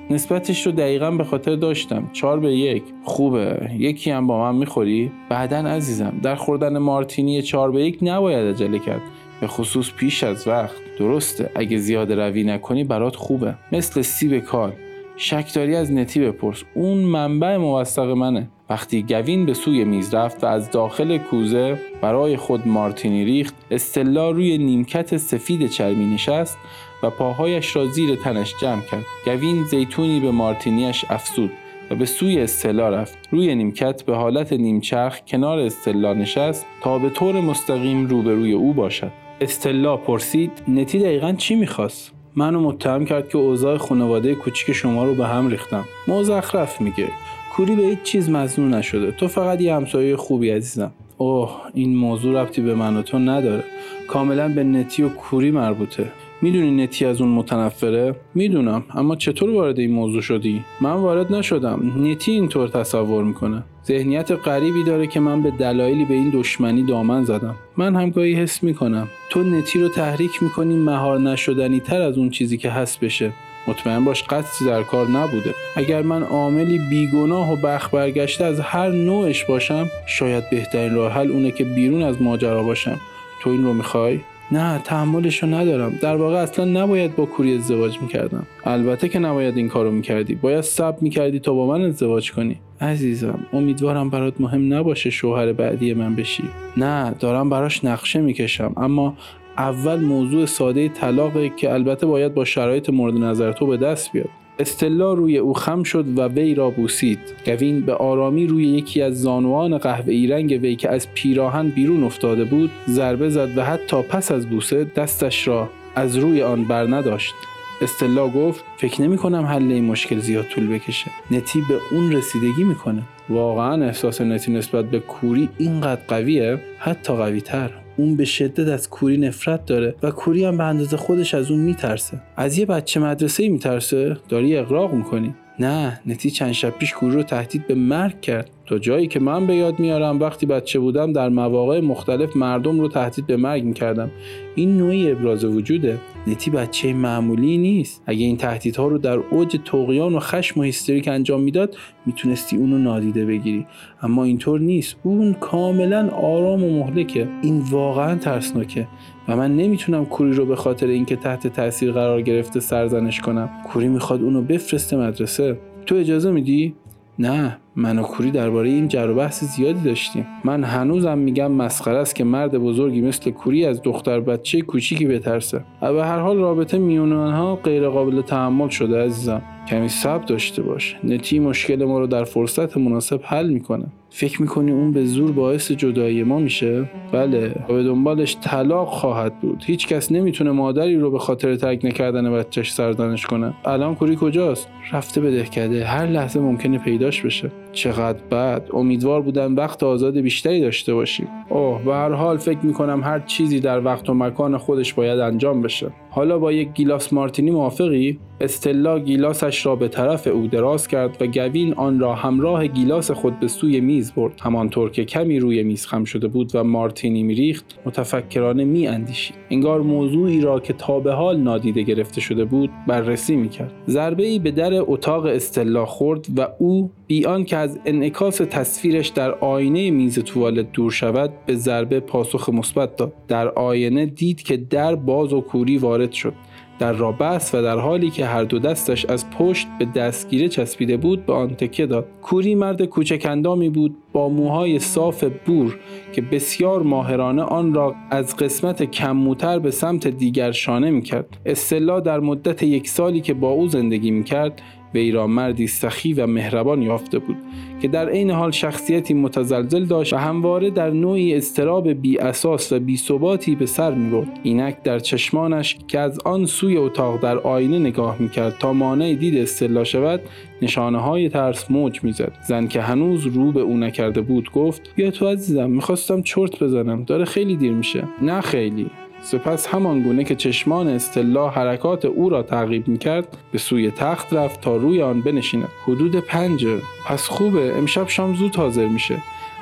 نسبتش 0.10 0.66
رو 0.66 0.72
دقیقا 0.72 1.12
به 1.12 1.24
خاطر 1.24 1.56
داشتم. 1.56 2.10
چهار 2.14 2.40
به 2.40 2.56
یک. 2.56 2.84
خوبه. 3.04 3.72
یکی 3.78 4.12
هم 4.12 4.28
با 4.28 4.40
من 4.40 4.60
می‌خوری؟ 4.60 5.12
بعدا 5.30 5.58
عزیزم 5.58 6.14
در 6.24 6.36
خوردن 6.36 6.78
مارتینی 6.78 7.42
چهار 7.42 7.72
به 7.72 7.84
یک 7.84 8.00
نباید 8.02 8.56
عجله 8.56 8.80
کرد. 8.80 9.02
به 9.42 9.48
خصوص 9.48 9.92
پیش 9.92 10.24
از 10.24 10.48
وقت. 10.48 10.76
درسته. 11.00 11.52
اگه 11.56 11.78
زیاده 11.78 12.16
روی 12.16 12.44
نکنی 12.44 12.84
برات 12.84 13.16
خوبه. 13.16 13.56
مثل 13.72 14.02
سیب 14.02 14.40
کال 14.40 14.72
شکداری 15.18 15.76
از 15.76 15.92
نتی 15.92 16.20
بپرس. 16.20 16.64
اون 16.74 16.98
منبع 16.98 17.58
موثق 17.58 18.10
منه. 18.10 18.48
وقتی 18.70 19.04
گوین 19.04 19.46
به 19.46 19.54
سوی 19.54 19.84
میز 19.84 20.14
رفت 20.14 20.44
و 20.44 20.48
از 20.48 20.72
داخل 20.72 21.18
کوزه 21.18 21.80
برای 22.02 22.38
خود 22.38 22.68
مارتینی 22.68 23.26
ریخت 23.26 23.56
استلا 23.72 24.32
روی 24.32 24.58
نیمکت 24.58 25.18
سفید 25.18 25.70
چرمی 25.70 26.06
نشست 26.06 26.58
و 27.04 27.10
پاهایش 27.10 27.76
را 27.76 27.86
زیر 27.86 28.16
تنش 28.16 28.54
جمع 28.62 28.82
کرد. 28.82 29.06
گوین 29.26 29.64
زیتونی 29.64 30.20
به 30.20 30.32
مارتینیش 30.32 31.06
افسود 31.10 31.52
و 31.92 31.96
به 31.96 32.06
سوی 32.06 32.40
استلا 32.40 32.90
رفت. 32.90 33.18
روی 33.32 33.56
نیمکت 33.56 34.04
به 34.04 34.16
حالت 34.16 34.54
نیمچرخ 34.54 35.20
کنار 35.28 35.60
استلا 35.60 36.14
نشست 36.14 36.66
تا 36.82 37.00
به 37.00 37.10
طور 37.10 37.42
مستقیم 37.42 38.08
روبروی 38.08 38.52
او 38.52 38.74
باشد. 38.74 39.12
استلا 39.42 39.98
پرسید 39.98 40.52
نتی 40.68 41.00
دقیقا 41.00 41.34
چی 41.38 41.56
می‌خواست؟ 41.56 42.12
منو 42.36 42.60
متهم 42.62 43.06
کرد 43.06 43.30
که 43.30 43.38
اوضاع 43.38 43.78
خانواده 43.78 44.36
کوچیک 44.36 44.76
شما 44.76 45.06
رو 45.06 45.16
به 45.16 45.28
هم 45.28 45.50
ریختم. 45.50 45.86
مزخرف 46.08 46.82
میگه. 46.82 47.08
کوری 47.54 47.76
به 47.76 47.84
هیچ 47.84 48.02
چیز 48.04 48.30
مزنون 48.30 48.74
نشده. 48.74 49.12
تو 49.12 49.28
فقط 49.28 49.62
یه 49.62 49.76
همسایه 49.76 50.16
خوبی 50.16 50.50
عزیزم. 50.50 50.92
اوه 51.18 51.52
این 51.74 51.96
موضوع 51.96 52.42
ربطی 52.42 52.62
به 52.62 52.76
من 52.76 52.98
و 52.98 53.02
تو 53.02 53.20
نداره. 53.20 53.64
کاملا 54.08 54.50
به 54.50 54.64
نتی 54.64 55.04
و 55.04 55.10
کوری 55.10 55.52
مربوطه. 55.52 56.12
می‌دونی 56.42 56.84
نتی 56.84 57.06
از 57.06 57.22
اون 57.22 57.30
متنفره؟ 57.30 58.16
می‌دونم 58.36 58.84
اما 58.96 59.16
چطور 59.16 59.50
وارد 59.50 59.80
این 59.80 59.92
موضوع 59.92 60.22
شدی؟ 60.22 60.64
من 60.82 60.92
وارد 60.92 61.34
نشدم. 61.34 61.94
نتی 61.98 62.32
اینطور 62.32 62.68
تصور 62.68 63.24
می‌کنه. 63.24 63.64
ذهنیت 63.86 64.32
غریبی 64.32 64.84
داره 64.84 65.08
که 65.08 65.20
من 65.20 65.42
به 65.42 65.52
دلایلی 65.52 66.06
به 66.06 66.14
این 66.14 66.30
دشمنی 66.34 66.84
دامن 66.84 67.24
زدم. 67.24 67.56
من 67.78 67.96
همگاهی 67.96 68.34
حس 68.34 68.64
می‌کنم. 68.64 69.08
تو 69.30 69.44
نتی 69.44 69.82
رو 69.82 69.90
تحریک 69.90 70.44
می‌کنی 70.44 70.76
مهار 70.76 71.20
نشدنی 71.20 71.80
تر 71.80 72.02
از 72.02 72.18
اون 72.18 72.30
چیزی 72.30 72.58
که 72.58 72.70
هست 72.70 73.00
بشه. 73.00 73.32
مطمئن 73.68 74.06
باش 74.06 74.24
قصدی 74.24 74.66
در 74.66 74.84
کار 74.84 75.08
نبوده. 75.08 75.54
اگر 75.76 76.02
من 76.02 76.24
عاملی 76.24 76.80
بیگناه 76.90 77.54
و 77.54 77.56
بخ 77.56 77.94
برگشته 77.94 78.46
از 78.46 78.60
هر 78.60 78.90
نوعش 78.90 79.46
باشم 79.46 79.88
شاید 80.08 80.50
بهترین 80.50 80.96
راه 80.96 81.12
حل 81.12 81.32
اونه 81.32 81.52
که 81.52 81.64
بیرون 81.64 82.04
از 82.04 82.22
ماجرا 82.22 82.64
باشم. 82.64 82.98
تو 83.42 83.50
این 83.50 83.64
رو 83.64 83.74
می‌خوای؟ 83.74 84.20
نه 84.52 84.78
تحملش 84.78 85.44
رو 85.44 85.50
ندارم. 85.50 86.00
در 86.02 86.16
واقع 86.16 86.36
اصلا 86.36 86.66
نباید 86.66 87.16
با 87.16 87.26
کوری 87.26 87.56
ازدواج 87.56 88.02
می‌کردم. 88.02 88.48
البته 88.66 89.10
که 89.10 89.20
نباید 89.20 89.58
این 89.58 89.70
کارو 89.70 89.92
می‌کردی. 89.92 90.36
باید 90.36 90.62
سب 90.62 90.96
می‌کردی 91.02 91.40
تا 91.40 91.54
با 91.54 91.68
من 91.68 91.82
ازدواج 91.82 92.32
کنی. 92.32 92.60
عزیزم 92.82 93.40
امیدوارم 93.54 94.10
برات 94.10 94.42
مهم 94.42 94.74
نباشه 94.74 95.10
شوهر 95.10 95.54
بعدی 95.54 95.94
من 95.94 96.16
بشی. 96.16 96.44
نه 96.78 97.12
دارم 97.20 97.50
براش 97.50 97.86
نقشه 97.86 98.22
می‌کشم. 98.22 98.74
اما 98.78 99.18
اول 99.58 100.00
موضوع 100.00 100.46
ساده 100.46 100.90
طلاقه 100.90 101.50
که 101.50 101.74
البته 101.74 102.06
باید 102.06 102.34
با 102.34 102.46
شرایط 102.46 102.90
مورد 102.90 103.14
نظر 103.14 103.52
تو 103.52 103.68
به 103.68 103.78
دست 103.78 104.12
بیاد. 104.12 104.30
استلا 104.60 105.14
روی 105.14 105.38
او 105.38 105.54
خم 105.54 105.84
شد 105.84 106.18
و 106.18 106.28
وی 106.28 106.56
را 106.56 106.70
بوسید. 106.70 107.20
گوین 107.46 107.82
به 107.82 107.94
آرامی 107.94 108.48
روی 108.48 108.68
یکی 108.68 109.02
از 109.02 109.22
زانوان 109.22 109.78
قهوه‌ای 109.78 110.28
رنگ 110.28 110.60
وی 110.62 110.76
که 110.76 110.90
از 110.90 111.14
پیراهن 111.14 111.70
بیرون 111.70 112.04
افتاده 112.04 112.46
بود 112.46 112.72
ضربه 112.90 113.30
زد 113.30 113.58
و 113.58 113.64
حتی 113.64 114.02
پس 114.02 114.32
از 114.32 114.50
بوسه 114.50 114.84
دستش 114.84 115.48
را 115.48 115.70
از 115.96 116.18
روی 116.18 116.42
آن 116.42 116.64
بر 116.64 116.84
نداشت. 116.84 117.34
استلا 117.82 118.28
گفت 118.28 118.64
فکر 118.78 119.02
نمی 119.02 119.18
کنم 119.18 119.46
حل 119.46 119.72
این 119.72 119.86
مشکل 119.86 120.20
زیاد 120.20 120.46
طول 120.46 120.68
بکشه. 120.68 121.12
نتی 121.32 121.60
به 121.70 121.80
اون 121.92 122.12
رسیدگی 122.12 122.64
می‌کنه 122.64 123.02
واقعا 123.30 123.86
احساس 123.86 124.22
نتی 124.22 124.52
نسبت 124.52 124.86
به 124.86 125.00
کوری 125.00 125.50
اینقدر 125.58 126.02
قویه؟ 126.08 126.60
حتی 126.80 127.14
قوی 127.14 127.42
تر 127.42 127.87
اون 127.98 128.16
به 128.16 128.26
شدت 128.26 128.68
از 128.68 128.90
کوری 128.90 129.18
نفرت 129.18 129.66
داره 129.66 129.96
و 130.04 130.12
کوری 130.12 130.46
هم 130.46 130.58
به 130.58 130.64
اندازه 130.64 130.98
خودش 130.98 131.34
از 131.34 131.52
اون 131.52 131.60
میترسه. 131.60 132.22
از 132.38 132.58
یه 132.58 132.66
بچه 132.66 133.00
مدرسه 133.00 133.50
میترسه؟ 133.50 134.18
داری 134.30 134.58
اقراق 134.58 134.94
می‌کنی؟ 134.94 135.36
نه 135.60 136.00
نتی 136.06 136.32
چند 136.32 136.52
شب 136.52 136.70
پیش 136.70 136.94
کوری 136.94 137.16
رو 137.16 137.24
تهدید 137.24 137.68
به 137.68 137.76
مرگ 137.76 138.22
کرد. 138.22 138.50
تا 138.68 138.78
جایی 138.78 139.08
که 139.08 139.20
من 139.20 139.48
به 139.48 139.56
یاد 139.56 139.80
میارم 139.80 140.20
وقتی 140.20 140.46
بچه 140.46 140.80
بودم 140.80 141.14
در 141.14 141.30
مواقع 141.30 141.80
مختلف 141.80 142.36
مردم 142.36 142.80
رو 142.80 142.88
تهدید 142.88 143.28
به 143.28 143.38
مرگ 143.38 143.64
می‌کردم. 143.64 144.12
این 144.56 144.78
نوعی 144.78 145.12
ابراز 145.12 145.46
وجوده. 145.46 145.98
نتی 146.28 146.52
بچه 146.52 146.94
معمولی 146.94 147.58
نیست. 147.58 148.04
اگه 148.06 148.26
این 148.26 148.38
تهدیدها 148.38 148.88
رو 148.88 148.98
در 148.98 149.20
اوج 149.32 149.58
توقیان 149.66 150.16
و 150.16 150.20
خشم 150.20 150.60
و 150.60 150.64
هیستریک 150.64 151.08
انجام 151.08 151.42
می‌داد 151.42 151.76
می‌تونستی 152.06 152.58
اونو 152.58 152.78
نادیده 152.78 153.26
بگیری. 153.26 153.66
اما 154.02 154.24
اینطور 154.24 154.60
نیست. 154.60 154.96
اون 155.04 155.34
کاملا 155.34 156.10
آرام 156.10 156.64
و 156.64 156.80
مهلکه. 156.80 157.28
این 157.42 157.62
واقعا 157.72 158.16
ترسناکه. 158.16 158.88
و 159.28 159.36
من 159.36 159.56
نمی‌تونم 159.56 160.06
کوری 160.06 160.34
رو 160.34 160.46
به 160.46 160.56
خاطر 160.56 160.88
اینکه 160.88 161.16
تحت 161.16 161.48
تاثیر 161.48 161.92
قرار 161.92 162.22
گرفته 162.22 162.60
سرزنش 162.60 163.22
کنم. 163.22 163.50
کوری 163.68 163.88
می‌خواد 163.88 164.22
اونو 164.22 164.42
بفرسته 164.42 164.98
مدرسه. 164.98 165.60
تو 165.86 165.96
اجازه 165.96 166.32
میدی؟ 166.32 166.76
نه. 167.20 167.58
من 167.80 168.00
و 168.00 168.02
کوری 168.02 168.32
درباره 168.32 168.70
این 168.70 168.88
جر 168.88 169.10
و 169.10 169.16
بحث 169.16 169.44
زیادی 169.44 169.82
داشتیم. 169.82 170.28
من 170.44 170.64
هنوزم 170.64 171.18
میگم 171.18 171.52
مسخره 171.52 171.98
است 171.98 172.16
که 172.16 172.24
مرد 172.24 172.58
بزرگی 172.58 173.02
مثل 173.02 173.32
کوری 173.32 173.66
از 173.66 173.82
دختر 173.82 174.20
بچه 174.20 174.62
کوچیکی 174.62 175.06
بترسه. 175.06 175.64
و 175.82 175.94
به 175.94 176.06
هر 176.06 176.20
حال 176.20 176.38
رابطه 176.38 176.78
میون 176.78 177.14
آنها 177.14 177.56
غیر 177.56 177.90
قابل 177.90 178.22
تحمل 178.22 178.70
شده 178.70 179.04
عزیزم. 179.04 179.42
کمی 179.68 179.90
صبر 179.90 180.26
داشته 180.26 180.62
باش. 180.62 180.96
نتی 181.04 181.40
مشکل 181.40 181.86
ما 181.86 182.00
رو 182.00 182.08
در 182.08 182.24
فرصت 182.24 182.78
مناسب 182.78 183.20
حل 183.24 183.50
می‌کنه. 183.50 183.86
فکر 184.10 184.42
می‌کنی 184.42 184.72
اون 184.72 184.92
به 184.92 185.06
زور 185.06 185.32
باعث 185.32 185.72
جدایی 185.72 186.24
ما 186.24 186.40
میشه؟ 186.40 186.90
بله 187.12 187.56
و 187.70 187.74
به 187.74 187.84
دنبالش 187.84 188.38
طلاق 188.42 188.88
خواهد 188.88 189.40
بود. 189.40 189.64
هیچ 189.66 189.88
کس 189.88 190.12
نمی‌تونه 190.12 190.52
مادری 190.52 190.96
رو 190.96 191.12
به 191.12 191.20
خاطر 191.20 191.56
ترک 191.56 191.86
نکردن 191.86 192.32
بچهش 192.32 192.72
سرزنش 192.72 193.26
کنه. 193.26 193.54
الان 193.66 193.96
کوری 193.96 194.18
کجاست؟ 194.22 194.68
رفته 194.94 195.22
به 195.22 195.32
دهکده. 195.32 195.86
هر 195.86 196.06
لحظه 196.06 196.40
ممکنه 196.40 196.78
پیداش 196.78 197.22
بشه. 197.22 197.52
چقدر 197.72 198.20
بد. 198.32 198.70
امیدوار 198.74 199.22
بودم 199.22 199.56
وقت 199.56 199.84
آزاد 199.84 200.18
بیشتری 200.18 200.62
داشته 200.62 200.94
باشیم. 200.94 201.28
اوه 201.50 201.82
به 201.86 201.94
هر 201.94 202.12
حال 202.12 202.38
فکر 202.38 202.60
می‌کنم 202.64 203.04
هر 203.04 203.20
چیزی 203.20 203.60
در 203.60 203.86
وقت 203.86 204.10
و 204.10 204.14
مکان 204.14 204.58
خودش 204.58 204.94
باید 204.94 205.20
انجام 205.20 205.62
بشه. 205.62 205.92
حالا 206.18 206.40
با 206.40 206.52
یک 206.52 206.74
گیلاس 206.74 207.14
مارتینی 207.14 207.52
موافقی؟ 207.52 208.20
استلا 208.42 209.00
گیلاسش 209.00 209.66
را 209.66 209.76
به 209.76 209.88
طرف 209.88 210.28
او 210.28 210.48
دراز 210.48 210.88
کرد 210.88 211.22
و 211.22 211.28
گوین 211.28 211.74
آن 211.74 212.00
را 212.00 212.16
همراه 212.16 212.68
گیلاس 212.68 213.12
خود 213.12 213.40
به 213.40 213.48
سوی 213.48 213.80
میز 213.80 214.12
برد. 214.12 214.40
همانطور 214.40 214.92
که 214.92 215.06
کمی 215.06 215.40
روی 215.40 215.64
میز 215.64 215.86
خم 215.86 216.04
شده 216.04 216.28
بود 216.28 216.52
و 216.54 216.64
مارتینی 216.64 217.24
میریخت 217.24 217.66
متفکرانه 217.86 218.64
می 218.64 218.88
اندیشید 218.88 219.36
انگار 219.50 219.82
موضوعی 219.82 220.42
را 220.42 220.60
که 220.60 220.74
تا 220.74 221.00
به 221.00 221.14
حال 221.14 221.40
نادیده 221.40 221.82
گرفته 221.82 222.22
شده 222.22 222.46
بود 222.46 222.70
بررسی 222.88 223.36
می‌کرد. 223.36 223.72
ضربه 223.88 224.26
ای 224.26 224.40
به 224.40 224.52
در 224.52 224.72
اتاق 224.74 225.26
استلا 225.26 225.86
خورد 225.86 226.28
و 226.38 226.48
او 226.60 226.92
بیان 227.08 227.44
که 227.44 227.58
از 227.58 227.80
انعکاس 227.86 228.38
تصویرش 228.38 229.08
در 229.08 229.32
آینه 229.32 229.92
میز 229.92 230.20
توالت 230.20 230.72
دور 230.72 230.92
شود 230.92 231.34
به 231.46 231.56
ضربه 231.56 232.00
پاسخ 232.00 232.50
مثبت 232.50 232.96
داد. 232.96 233.14
در 233.28 233.50
آینه 233.50 234.06
دید 234.06 234.42
که 234.42 234.58
در 234.58 234.96
باز 234.96 235.34
و 235.34 235.42
کوری 235.42 235.78
وارد 235.78 236.07
شد. 236.12 236.34
در 236.80 236.94
را 236.94 237.12
بست 237.12 237.56
و 237.56 237.62
در 237.62 237.80
حالی 237.80 238.10
که 238.10 238.26
هر 238.26 238.44
دو 238.44 238.60
دستش 238.60 239.06
از 239.06 239.30
پشت 239.30 239.68
به 239.80 239.86
دستگیره 239.86 240.50
چسبیده 240.50 240.98
بود 240.98 241.26
به 241.26 241.34
آن 241.34 241.48
تکیه 241.48 241.86
داد. 241.86 242.08
کوری 242.22 242.56
مرد 242.56 242.86
کوچکندامی 242.86 243.70
بود 243.70 243.96
با 244.14 244.30
موهای 244.30 244.80
صاف 244.80 245.24
بور 245.46 245.78
که 246.14 246.22
بسیار 246.22 246.82
ماهرانه 246.82 247.42
آن 247.42 247.74
را 247.74 247.96
از 248.10 248.36
قسمت 248.36 248.84
کمموتر 248.84 249.60
به 249.60 249.72
سمت 249.72 250.08
دیگر 250.08 250.52
شانه 250.52 250.92
می‌کرد. 250.92 251.38
استلا 251.46 252.00
در 252.00 252.20
مدت 252.20 252.64
یک 252.64 252.90
سالی 252.90 253.22
که 253.22 253.34
با 253.34 253.50
او 253.50 253.68
زندگی 253.68 254.12
می‌کرد 254.12 254.62
وی 254.94 255.12
را 255.12 255.28
مردی 255.28 255.68
سخی 255.68 256.14
و 256.14 256.28
مهربان 256.28 256.82
یافته 256.82 257.20
بود 257.20 257.38
که 257.82 257.88
در 257.88 258.10
عین 258.10 258.32
حال 258.32 258.52
شخصیتی 258.52 259.14
متزلزل 259.14 259.86
داشت 259.86 260.14
و 260.14 260.18
همواره 260.18 260.70
در 260.70 260.90
نوعی 260.90 261.36
استراب 261.36 261.90
بی 261.90 262.18
اساس 262.18 262.72
و 262.72 262.80
بی 262.80 262.98
ثباتی 262.98 263.56
به 263.56 263.66
سر 263.66 263.94
می 263.94 264.10
برد. 264.10 264.40
اینک 264.44 264.84
در 264.84 265.00
چشمانش 265.00 265.78
که 265.88 266.00
از 266.00 266.20
آن 266.20 266.46
سوی 266.46 266.78
اتاق 266.78 267.22
در 267.22 267.38
آینه 267.38 267.80
نگاه 267.80 268.16
می 268.20 268.30
کرد 268.30 268.58
تا 268.60 268.74
مانع 268.74 269.14
دید 269.14 269.38
استلا 269.38 269.84
شود 269.84 270.22
نشانه 270.62 270.98
های 270.98 271.30
ترس 271.30 271.72
موج 271.72 272.04
می‌زد. 272.04 272.32
زن 272.48 272.68
که 272.68 272.82
هنوز 272.82 273.26
رو 273.26 273.52
به 273.52 273.62
او 273.62 273.78
نکرده 273.78 274.22
بود 274.22 274.52
گفت 274.52 274.96
بیا 274.96 275.12
تو 275.12 275.28
عزیزم 275.28 275.70
می‌خواستم 275.70 276.22
چرت 276.22 276.64
بزنم 276.64 277.04
داره 277.04 277.26
خیلی 277.26 277.56
دیر 277.56 277.72
میشه. 277.72 278.04
نه 278.22 278.42
خیلی. 278.42 278.90
سپس 279.32 279.68
همان 279.68 280.02
گونه 280.02 280.24
که 280.24 280.36
چشمان 280.36 280.88
استلا 280.88 281.50
حرکات 281.50 282.06
او 282.06 282.30
را 282.30 282.44
تعقیب 282.44 282.88
می‌کرد 282.88 283.38
به 283.52 283.58
سوی 283.58 283.92
تخت 283.92 284.34
رفت 284.34 284.62
تا 284.62 284.76
روی 284.76 285.02
آن 285.02 285.22
بنشیند. 285.22 285.68
حدود 285.84 286.16
پنج 286.16 286.68
پس 287.06 287.28
خوبه 287.28 287.78
امشب 287.78 288.08
شام 288.08 288.36
زود 288.36 288.56
حاضر 288.56 288.88
میشه. 288.88 289.18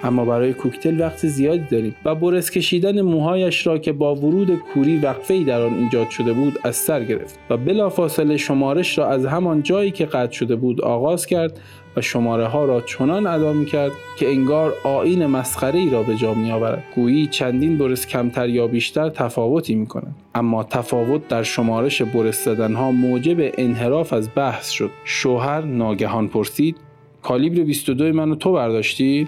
اما 0.05 0.25
برای 0.25 0.53
کوکتل 0.53 1.01
وقت 1.01 1.27
زیادی 1.27 1.65
داریم 1.71 1.95
و 2.05 2.15
برس 2.15 2.51
کشیدن 2.51 3.01
موهایش 3.01 3.67
را 3.67 3.77
که 3.77 3.91
با 3.91 4.15
ورود 4.15 4.55
کوری 4.73 4.97
وقفه 4.97 5.43
در 5.43 5.61
آن 5.61 5.73
ایجاد 5.73 6.09
شده 6.09 6.33
بود 6.33 6.59
از 6.63 6.75
سر 6.75 7.03
گرفت 7.03 7.39
و 7.49 7.57
بلافاصله 7.57 8.37
شمارش 8.37 8.97
را 8.97 9.09
از 9.09 9.25
همان 9.25 9.63
جایی 9.63 9.91
که 9.91 10.05
قطع 10.05 10.31
شده 10.31 10.55
بود 10.55 10.81
آغاز 10.81 11.25
کرد 11.25 11.59
و 11.95 12.01
شماره 12.01 12.47
ها 12.47 12.65
را 12.65 12.81
چنان 12.81 13.27
ادا 13.27 13.53
می 13.53 13.65
کرد 13.65 13.91
که 14.17 14.29
انگار 14.29 14.73
آین 14.83 15.25
مسخره 15.25 15.79
ای 15.79 15.89
را 15.89 16.03
به 16.03 16.15
جا 16.15 16.33
می 16.33 16.51
آورد 16.51 16.83
گویی 16.95 17.27
چندین 17.27 17.77
برس 17.77 18.07
کمتر 18.07 18.49
یا 18.49 18.67
بیشتر 18.67 19.09
تفاوتی 19.09 19.75
می 19.75 19.87
کند 19.87 20.15
اما 20.35 20.63
تفاوت 20.63 21.27
در 21.27 21.43
شمارش 21.43 22.01
برس 22.01 22.45
زدن 22.45 22.73
ها 22.73 22.91
موجب 22.91 23.51
انحراف 23.57 24.13
از 24.13 24.29
بحث 24.35 24.69
شد. 24.69 24.89
شوهر 25.05 25.61
ناگهان 25.61 26.27
پرسید 26.27 26.77
کالیبر 27.21 27.63
22 27.63 28.13
منو 28.13 28.35
تو 28.35 28.51
برداشتی 28.51 29.27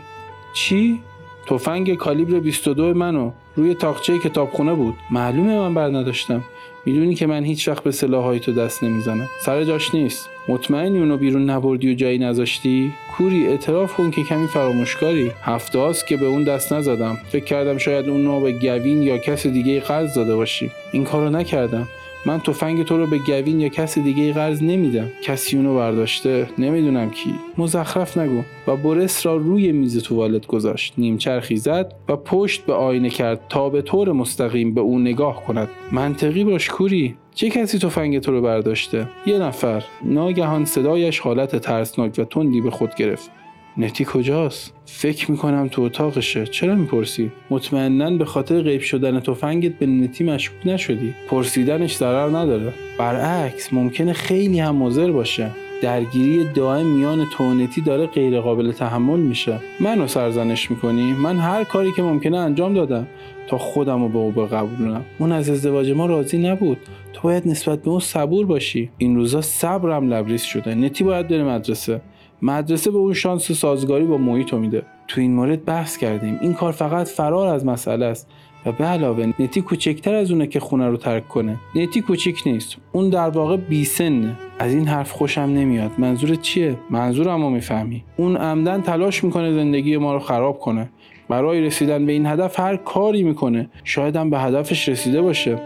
چی؟ 0.57 0.99
تفنگ 1.47 1.95
کالیبر 1.95 2.39
22 2.39 2.93
منو 2.93 3.31
روی 3.55 3.73
تاقچه 3.73 4.19
کتابخونه 4.19 4.73
بود. 4.73 4.95
معلومه 5.11 5.59
من 5.59 5.73
بر 5.73 5.87
نداشتم. 5.87 6.43
می‌دونی 6.85 7.15
که 7.15 7.27
من 7.27 7.43
هیچ 7.43 7.67
وقت 7.67 7.83
به 7.83 7.91
سلاحهای 7.91 8.39
تو 8.39 8.53
دست 8.53 8.83
نمی‌زنم. 8.83 9.27
سر 9.41 9.63
جاش 9.63 9.95
نیست. 9.95 10.29
مطمئنی 10.47 10.99
اونو 10.99 11.17
بیرون 11.17 11.49
نبردی 11.49 11.91
و 11.91 11.93
جایی 11.93 12.17
نذاشتی؟ 12.17 12.93
کوری 13.17 13.47
اعتراف 13.47 13.93
کن 13.93 14.11
که 14.11 14.23
کمی 14.23 14.47
فراموشکاری. 14.47 15.31
هفته 15.41 15.79
هاست 15.79 16.07
که 16.07 16.17
به 16.17 16.25
اون 16.25 16.43
دست 16.43 16.73
نزدم. 16.73 17.17
فکر 17.29 17.45
کردم 17.45 17.77
شاید 17.77 18.09
اون 18.09 18.43
به 18.43 18.51
گوین 18.51 19.03
یا 19.03 19.17
کس 19.17 19.47
دیگه 19.47 19.79
قرض 19.79 20.13
داده 20.13 20.35
باشی. 20.35 20.71
این 20.91 21.03
کارو 21.03 21.29
نکردم. 21.29 21.87
من 22.25 22.39
تفنگ 22.39 22.83
تو 22.83 22.97
رو 22.97 23.07
به 23.07 23.17
گوین 23.17 23.59
یا 23.59 23.69
کسی 23.69 24.01
دیگه 24.01 24.33
قرض 24.33 24.63
نمیدم. 24.63 25.09
کسی 25.23 25.57
اونو 25.57 25.75
برداشته 25.75 26.49
نمی‌دونم 26.57 27.09
کی. 27.09 27.35
مزخرف 27.57 28.17
نگو. 28.17 28.41
و 28.67 28.75
برس 28.75 29.25
را 29.25 29.35
روی 29.35 29.71
میز 29.71 30.03
توالت 30.03 30.47
گذاشت. 30.47 30.93
نیمچرخی 30.97 31.57
زد 31.57 31.93
و 32.09 32.15
پشت 32.15 32.65
به 32.65 32.73
آینه 32.73 33.09
کرد 33.09 33.41
تا 33.49 33.69
به 33.69 33.81
طور 33.81 34.11
مستقیم 34.11 34.73
به 34.73 34.81
او 34.81 34.99
نگاه 34.99 35.45
کند. 35.45 35.69
منطقی 35.91 36.43
باش 36.43 36.69
کوری. 36.69 37.15
چه 37.35 37.49
کسی 37.49 37.79
تفنگ 37.79 38.19
تو 38.19 38.31
رو 38.31 38.41
برداشته؟ 38.41 39.07
یه 39.25 39.37
نفر. 39.37 39.83
ناگهان 40.03 40.65
صدایش 40.65 41.19
حالت 41.19 41.55
ترسناک 41.55 42.15
و 42.17 42.23
تندی 42.23 42.61
به 42.61 42.71
خود 42.71 42.95
گرفت. 42.95 43.31
نتی 43.79 44.05
کجاست؟ 44.05 44.73
فکر 44.85 45.31
می‌کنم 45.31 45.67
تو 45.67 45.81
اتاقشه. 45.81 46.45
چرا 46.45 46.75
می‌پرسی؟ 46.75 47.31
مطمئنا 47.49 48.11
به 48.11 48.25
خاطر 48.25 48.61
غیب 48.61 48.81
شدن 48.81 49.19
تفنگت 49.19 49.71
به 49.79 49.85
نتی 49.85 50.23
مشکوک 50.23 50.67
نشدی. 50.67 51.13
پرسیدنش 51.29 51.97
ضرر 51.97 52.29
نداره. 52.29 52.73
برعکس 52.97 53.73
ممکنه 53.73 54.13
خیلی 54.13 54.59
هم 54.59 54.75
مضر 54.75 55.11
باشه. 55.11 55.51
درگیری 55.81 56.43
دائم 56.53 56.85
میان 56.85 57.25
تو 57.37 57.53
نتی 57.53 57.81
داره 57.81 58.05
غیر 58.05 58.39
قابل 58.39 58.71
تحمل 58.71 59.19
میشه. 59.19 59.59
منو 59.79 60.07
سرزنش 60.07 60.71
می‌کنی؟ 60.71 61.13
من 61.13 61.37
هر 61.37 61.63
کاری 61.63 61.89
که 61.95 62.01
ممکنه 62.01 62.37
انجام 62.37 62.73
دادم 62.73 63.07
تا 63.47 63.57
خودم 63.57 64.01
رو 64.01 64.09
به 64.09 64.17
او 64.17 64.31
بقبولونم. 64.31 65.05
اون 65.19 65.31
از 65.31 65.49
ازدواج 65.49 65.91
ما 65.91 66.05
راضی 66.05 66.37
نبود. 66.37 66.77
تو 67.13 67.21
باید 67.21 67.47
نسبت 67.47 67.81
به 67.81 67.89
اون 67.89 67.99
صبور 67.99 68.45
باشی. 68.45 68.89
این 68.97 69.15
روزا 69.15 69.41
صبرم 69.41 70.13
لبریز 70.13 70.41
شده. 70.41 70.75
نتی 70.75 71.03
باید 71.03 71.27
بره 71.27 71.43
مدرسه. 71.43 72.01
مدرسه 72.41 72.91
به 72.91 72.97
اون 72.97 73.13
شانس 73.13 73.51
سازگاری 73.51 74.05
با 74.05 74.17
محیط 74.17 74.53
میده. 74.53 74.83
تو 75.07 75.21
این 75.21 75.33
مورد 75.33 75.65
بحث 75.65 75.97
کردیم. 75.97 76.37
این 76.41 76.53
کار 76.53 76.71
فقط 76.71 77.07
فرار 77.07 77.47
از 77.47 77.65
مسئله 77.65 78.05
است 78.05 78.27
و 78.65 78.71
به 78.71 78.83
علاوه 78.83 79.33
نتی 79.39 79.61
کوچکتر 79.61 80.15
از 80.15 80.31
اونه 80.31 80.47
که 80.47 80.59
خونه 80.59 80.87
رو 80.87 80.97
ترک 80.97 81.27
کنه. 81.27 81.57
نتی 81.75 82.01
کوچیک 82.01 82.43
نیست. 82.45 82.77
اون 82.91 83.09
در 83.09 83.29
واقع 83.29 83.57
بیسنه 83.57 84.35
از 84.59 84.73
این 84.73 84.87
حرف 84.87 85.11
خوشم 85.11 85.41
نمیاد. 85.41 85.91
منظور 85.97 86.35
چیه؟ 86.35 86.77
منظورم 86.89 87.41
رو 87.41 87.49
می‌فهمی. 87.49 88.03
اون 88.17 88.37
عمدن 88.37 88.81
تلاش 88.81 89.23
می‌کنه 89.23 89.53
زندگی 89.53 89.97
ما 89.97 90.13
رو 90.13 90.19
خراب 90.19 90.59
کنه. 90.59 90.89
برای 91.29 91.61
رسیدن 91.61 92.05
به 92.05 92.11
این 92.11 92.25
هدف 92.25 92.59
هر 92.59 92.75
کاری 92.75 93.23
می‌کنه. 93.23 93.69
شاید 93.83 94.15
هم 94.15 94.29
به 94.29 94.39
هدفش 94.39 94.89
رسیده 94.89 95.21
باشه. 95.21 95.61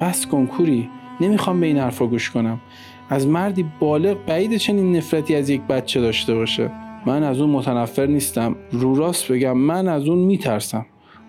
بس 0.00 0.26
کنکوری. 0.26 0.88
نمی‌خوام 1.20 1.60
به 1.60 1.66
این 1.66 1.78
حرفا 1.78 2.06
گوش 2.06 2.30
کنم. 2.30 2.60
از 3.10 3.26
مردی 3.26 3.64
بالغ 3.80 4.16
بعید 4.26 4.56
چنین 4.56 4.96
نفرتی 4.96 5.34
از 5.34 5.50
یک 5.50 5.60
بچه 5.60 6.00
داشته 6.00 6.34
باشه. 6.34 6.70
من 7.06 7.22
از 7.22 7.40
اون 7.40 7.50
متنفر 7.50 8.06
نیستم. 8.06 8.56
رو 8.70 8.94
راست 8.94 9.32
بگم 9.32 9.58
من 9.58 9.88
از 9.88 10.08
اون 10.08 10.18
میترسم. 10.18 10.86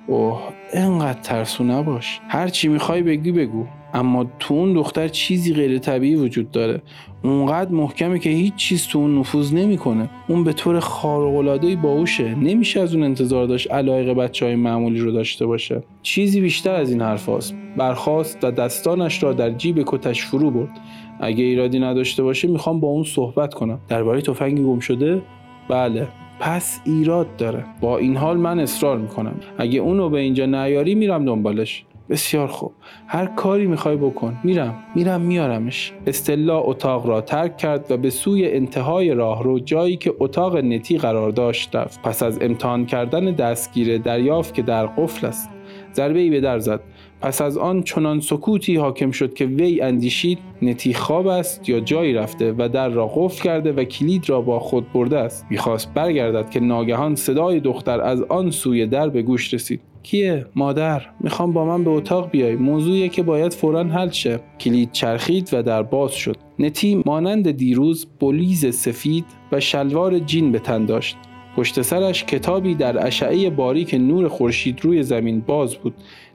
اوه 0.08 0.42
انقدر 0.74 1.22
ترسو 1.22 1.64
نباش. 1.64 2.20
هر 2.30 2.48
چی 2.48 2.68
می‌خوای 2.68 3.02
بگی 3.02 3.32
بگو. 3.32 3.66
اما 3.94 4.26
تو 4.40 4.54
اون 4.54 4.74
دختر 4.74 5.08
چیزی 5.08 5.54
غیر 5.54 5.78
طبیعی 5.78 6.16
وجود 6.16 6.52
داره. 6.52 6.82
اونقدر 7.24 7.72
محکمه 7.72 8.20
که 8.20 8.30
هیچ 8.30 8.56
چیز 8.56 8.88
تو 8.88 9.00
اون 9.00 9.20
نفوذ 9.20 9.54
نمی‌کنه. 9.54 10.10
اون 10.28 10.44
به 10.44 10.54
طور 10.54 10.80
خارق 10.80 11.76
باوشه 11.82 12.36
نمیشه 12.36 12.82
از 12.82 12.94
اون 12.94 13.04
انتظار 13.04 13.48
داشت 13.48 13.72
علایق 13.72 14.14
بچه 14.14 14.46
های 14.46 14.56
معمولی 14.56 15.00
رو 15.00 15.12
داشته 15.12 15.46
باشه. 15.46 15.84
چیزی 16.02 16.42
بیشتر 16.42 16.76
از 16.76 16.92
این 16.92 17.02
حرفاست. 17.02 17.56
برخواست 17.78 18.44
و 18.44 18.52
دستانش 18.52 19.24
را 19.24 19.34
در 19.34 19.50
جیب 19.50 19.84
کتش 19.86 20.26
فرو 20.26 20.52
برد. 20.52 20.80
اگه 21.20 21.44
ایرادی 21.44 21.80
نداشته 21.80 22.24
باشه 22.24 22.48
می‌خوام 22.48 22.80
با 22.80 22.88
اون 22.88 23.04
صحبت 23.04 23.54
کنم. 23.54 23.80
درباره 23.90 24.22
تفنگ 24.22 24.64
گم 24.64 24.80
شده؟ 24.80 25.22
بله. 25.70 26.08
پس 26.40 26.80
ایراد 26.86 27.36
داره. 27.36 27.66
با 27.82 27.98
این 27.98 28.18
حال 28.18 28.38
من 28.38 28.60
اصرار 28.60 28.98
می‌کنم. 28.98 29.36
اگه 29.58 29.80
اونو 29.80 30.10
به 30.10 30.20
اینجا 30.20 30.46
نیاری 30.46 30.96
میرم 30.96 31.26
دنبالش. 31.26 31.84
بسیار 32.10 32.48
خوب. 32.48 32.72
هر 33.08 33.26
کاری 33.26 33.68
می‌خوای 33.68 33.96
بکن. 33.96 34.38
میرم. 34.44 34.76
میرم 34.96 35.22
میارمش. 35.22 35.94
استلا 36.08 36.60
اتاق 36.60 37.08
را 37.08 37.22
ترک 37.22 37.58
کرد 37.58 37.92
و 37.92 37.98
به 37.98 38.10
سوی 38.10 38.48
انتهای 38.48 39.14
راهرو 39.14 39.60
جایی 39.60 39.98
که 39.98 40.14
اتاق 40.20 40.58
نتی 40.58 40.98
قرار 40.98 41.32
داشت 41.32 41.76
رفت. 41.76 42.02
پس 42.02 42.24
از 42.24 42.42
امتحان 42.42 42.86
کردن 42.86 43.26
دستگیره 43.26 43.98
دریافت 43.98 44.54
که 44.54 44.62
در 44.62 44.86
قفل 44.86 45.28
است. 45.28 45.50
ضربه 45.94 46.20
ای 46.20 46.30
به 46.30 46.42
در 46.42 46.60
زد. 46.60 46.80
پس 47.22 47.42
از 47.42 47.58
آن 47.58 47.84
چنان 47.84 48.20
سکوتی 48.20 48.76
حاکم 48.76 49.12
شد 49.12 49.34
که 49.34 49.46
وی 49.46 49.82
اندیشید 49.82 50.40
نتی 50.62 50.94
خواب 50.94 51.28
است 51.28 51.70
یا 51.70 51.80
جایی 51.80 52.14
رفته 52.14 52.54
و 52.58 52.70
در 52.74 52.90
را 52.90 53.08
قفل 53.08 53.44
کرده 53.44 53.72
و 53.72 53.84
کلید 53.84 54.30
را 54.30 54.42
با 54.42 54.60
خود 54.60 54.94
برده 54.94 55.18
است. 55.18 55.46
می‌خواست 55.50 55.94
برگردد 55.94 56.50
که 56.50 56.60
ناگهان 56.60 57.16
صدای 57.16 57.60
دختر 57.60 58.02
از 58.02 58.22
آن 58.22 58.52
سوی 58.52 58.86
در 58.86 59.10
به 59.10 59.22
گوش 59.22 59.54
رسید. 59.54 59.82
کیه؟ 60.04 60.46
مادر 60.56 61.02
می‌خوام 61.20 61.54
با 61.54 61.66
من 61.66 61.84
به 61.84 61.90
اتاق 61.90 62.30
بیای. 62.30 62.56
موضوعی 62.56 63.10
که 63.10 63.24
باید 63.24 63.54
فورا 63.54 63.84
حل 63.84 64.10
شه. 64.10 64.40
کلید 64.60 64.92
چرخید 64.92 65.50
و 65.54 65.64
در 65.64 65.84
باز 65.84 66.12
شد. 66.12 66.38
نتی 66.60 67.04
مانند 67.06 67.52
دیروز 67.52 68.08
بلیز 68.20 68.76
سفید 68.76 69.26
و 69.52 69.60
شلوار 69.60 70.20
جین 70.20 70.52
به 70.52 70.60
تن 70.60 70.86
داشت. 70.86 71.18
پشت 71.56 71.82
سرش 71.82 72.24
کتابی 72.24 72.76
در 72.76 73.08
اشعه 73.08 73.50
باریک 73.50 73.94
نور 73.94 74.28
خورشید 74.28 74.86
روی 74.86 75.04
زمین 75.04 75.40
باز 75.40 75.76
بود. 75.76 75.94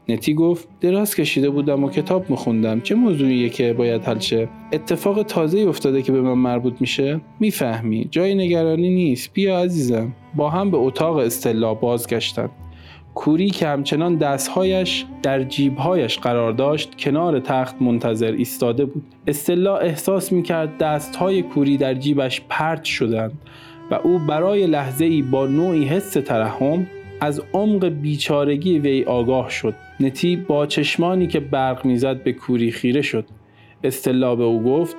نتی 0.09 0.35
گفت 0.35 0.69
دراز 0.81 1.15
کشیده 1.15 1.51
بودم 1.51 1.85
و 1.85 1.91
کتاب 1.91 2.31
میخوندم. 2.31 2.81
چه 2.81 2.95
موضوعیه 2.95 3.49
که 3.49 3.73
باید 3.73 4.05
حل 4.05 4.19
شه؟ 4.19 4.49
اتفاق 4.73 5.23
تازه 5.23 5.59
افتاده 5.59 6.03
که 6.03 6.12
به 6.12 6.21
من 6.21 6.33
مربوط 6.33 6.75
میشه؟ 6.81 7.21
می‌فهمی. 7.41 8.09
جای 8.11 8.35
نگرانی 8.35 8.91
نیست. 8.91 9.33
بیا 9.33 9.59
عزیزم. 9.59 10.12
با 10.35 10.51
هم 10.51 10.71
به 10.71 10.77
اتاق 10.77 11.17
استلا 11.17 11.75
بازگشتند 11.75 12.51
کوری 13.15 13.51
که 13.51 13.69
همچنان 13.69 14.17
دستهایش 14.17 15.05
در 15.23 15.45
جیبهایش 15.45 16.19
قرار 16.19 16.53
داشت 16.53 16.97
کنار 16.99 17.41
تخت 17.41 17.83
منتظر 17.83 18.33
ایستاده 18.33 18.85
بود. 18.85 19.05
استلا 19.27 19.77
احساس 19.77 20.33
می‌کرد 20.33 20.79
دستهای 20.79 21.43
کوری 21.43 21.77
در 21.77 21.95
جیبش 21.95 22.43
پرت 22.49 22.85
شدند 22.85 23.33
و 23.91 23.95
او 23.95 24.19
برای 24.19 24.67
لحظه 24.67 25.05
ای 25.05 25.23
با 25.23 25.47
نوعی 25.47 25.85
حس 25.85 26.12
ترحم 26.12 26.87
از 27.22 27.42
عمق 27.52 27.88
بیچارگی 27.88 28.78
وی 28.78 29.04
آگاه 29.04 29.50
شد. 29.50 29.74
نتی 30.00 30.37
با 30.37 30.66
چشمانی 30.66 31.26
که 31.26 31.40
برق 31.40 31.85
می‌زد 31.85 32.22
به 32.22 32.32
کوری 32.32 32.70
خیره 32.70 33.02
شد. 33.02 33.24
استلا 33.85 34.37
به 34.37 34.44
او 34.44 34.62
گفت 34.62 34.96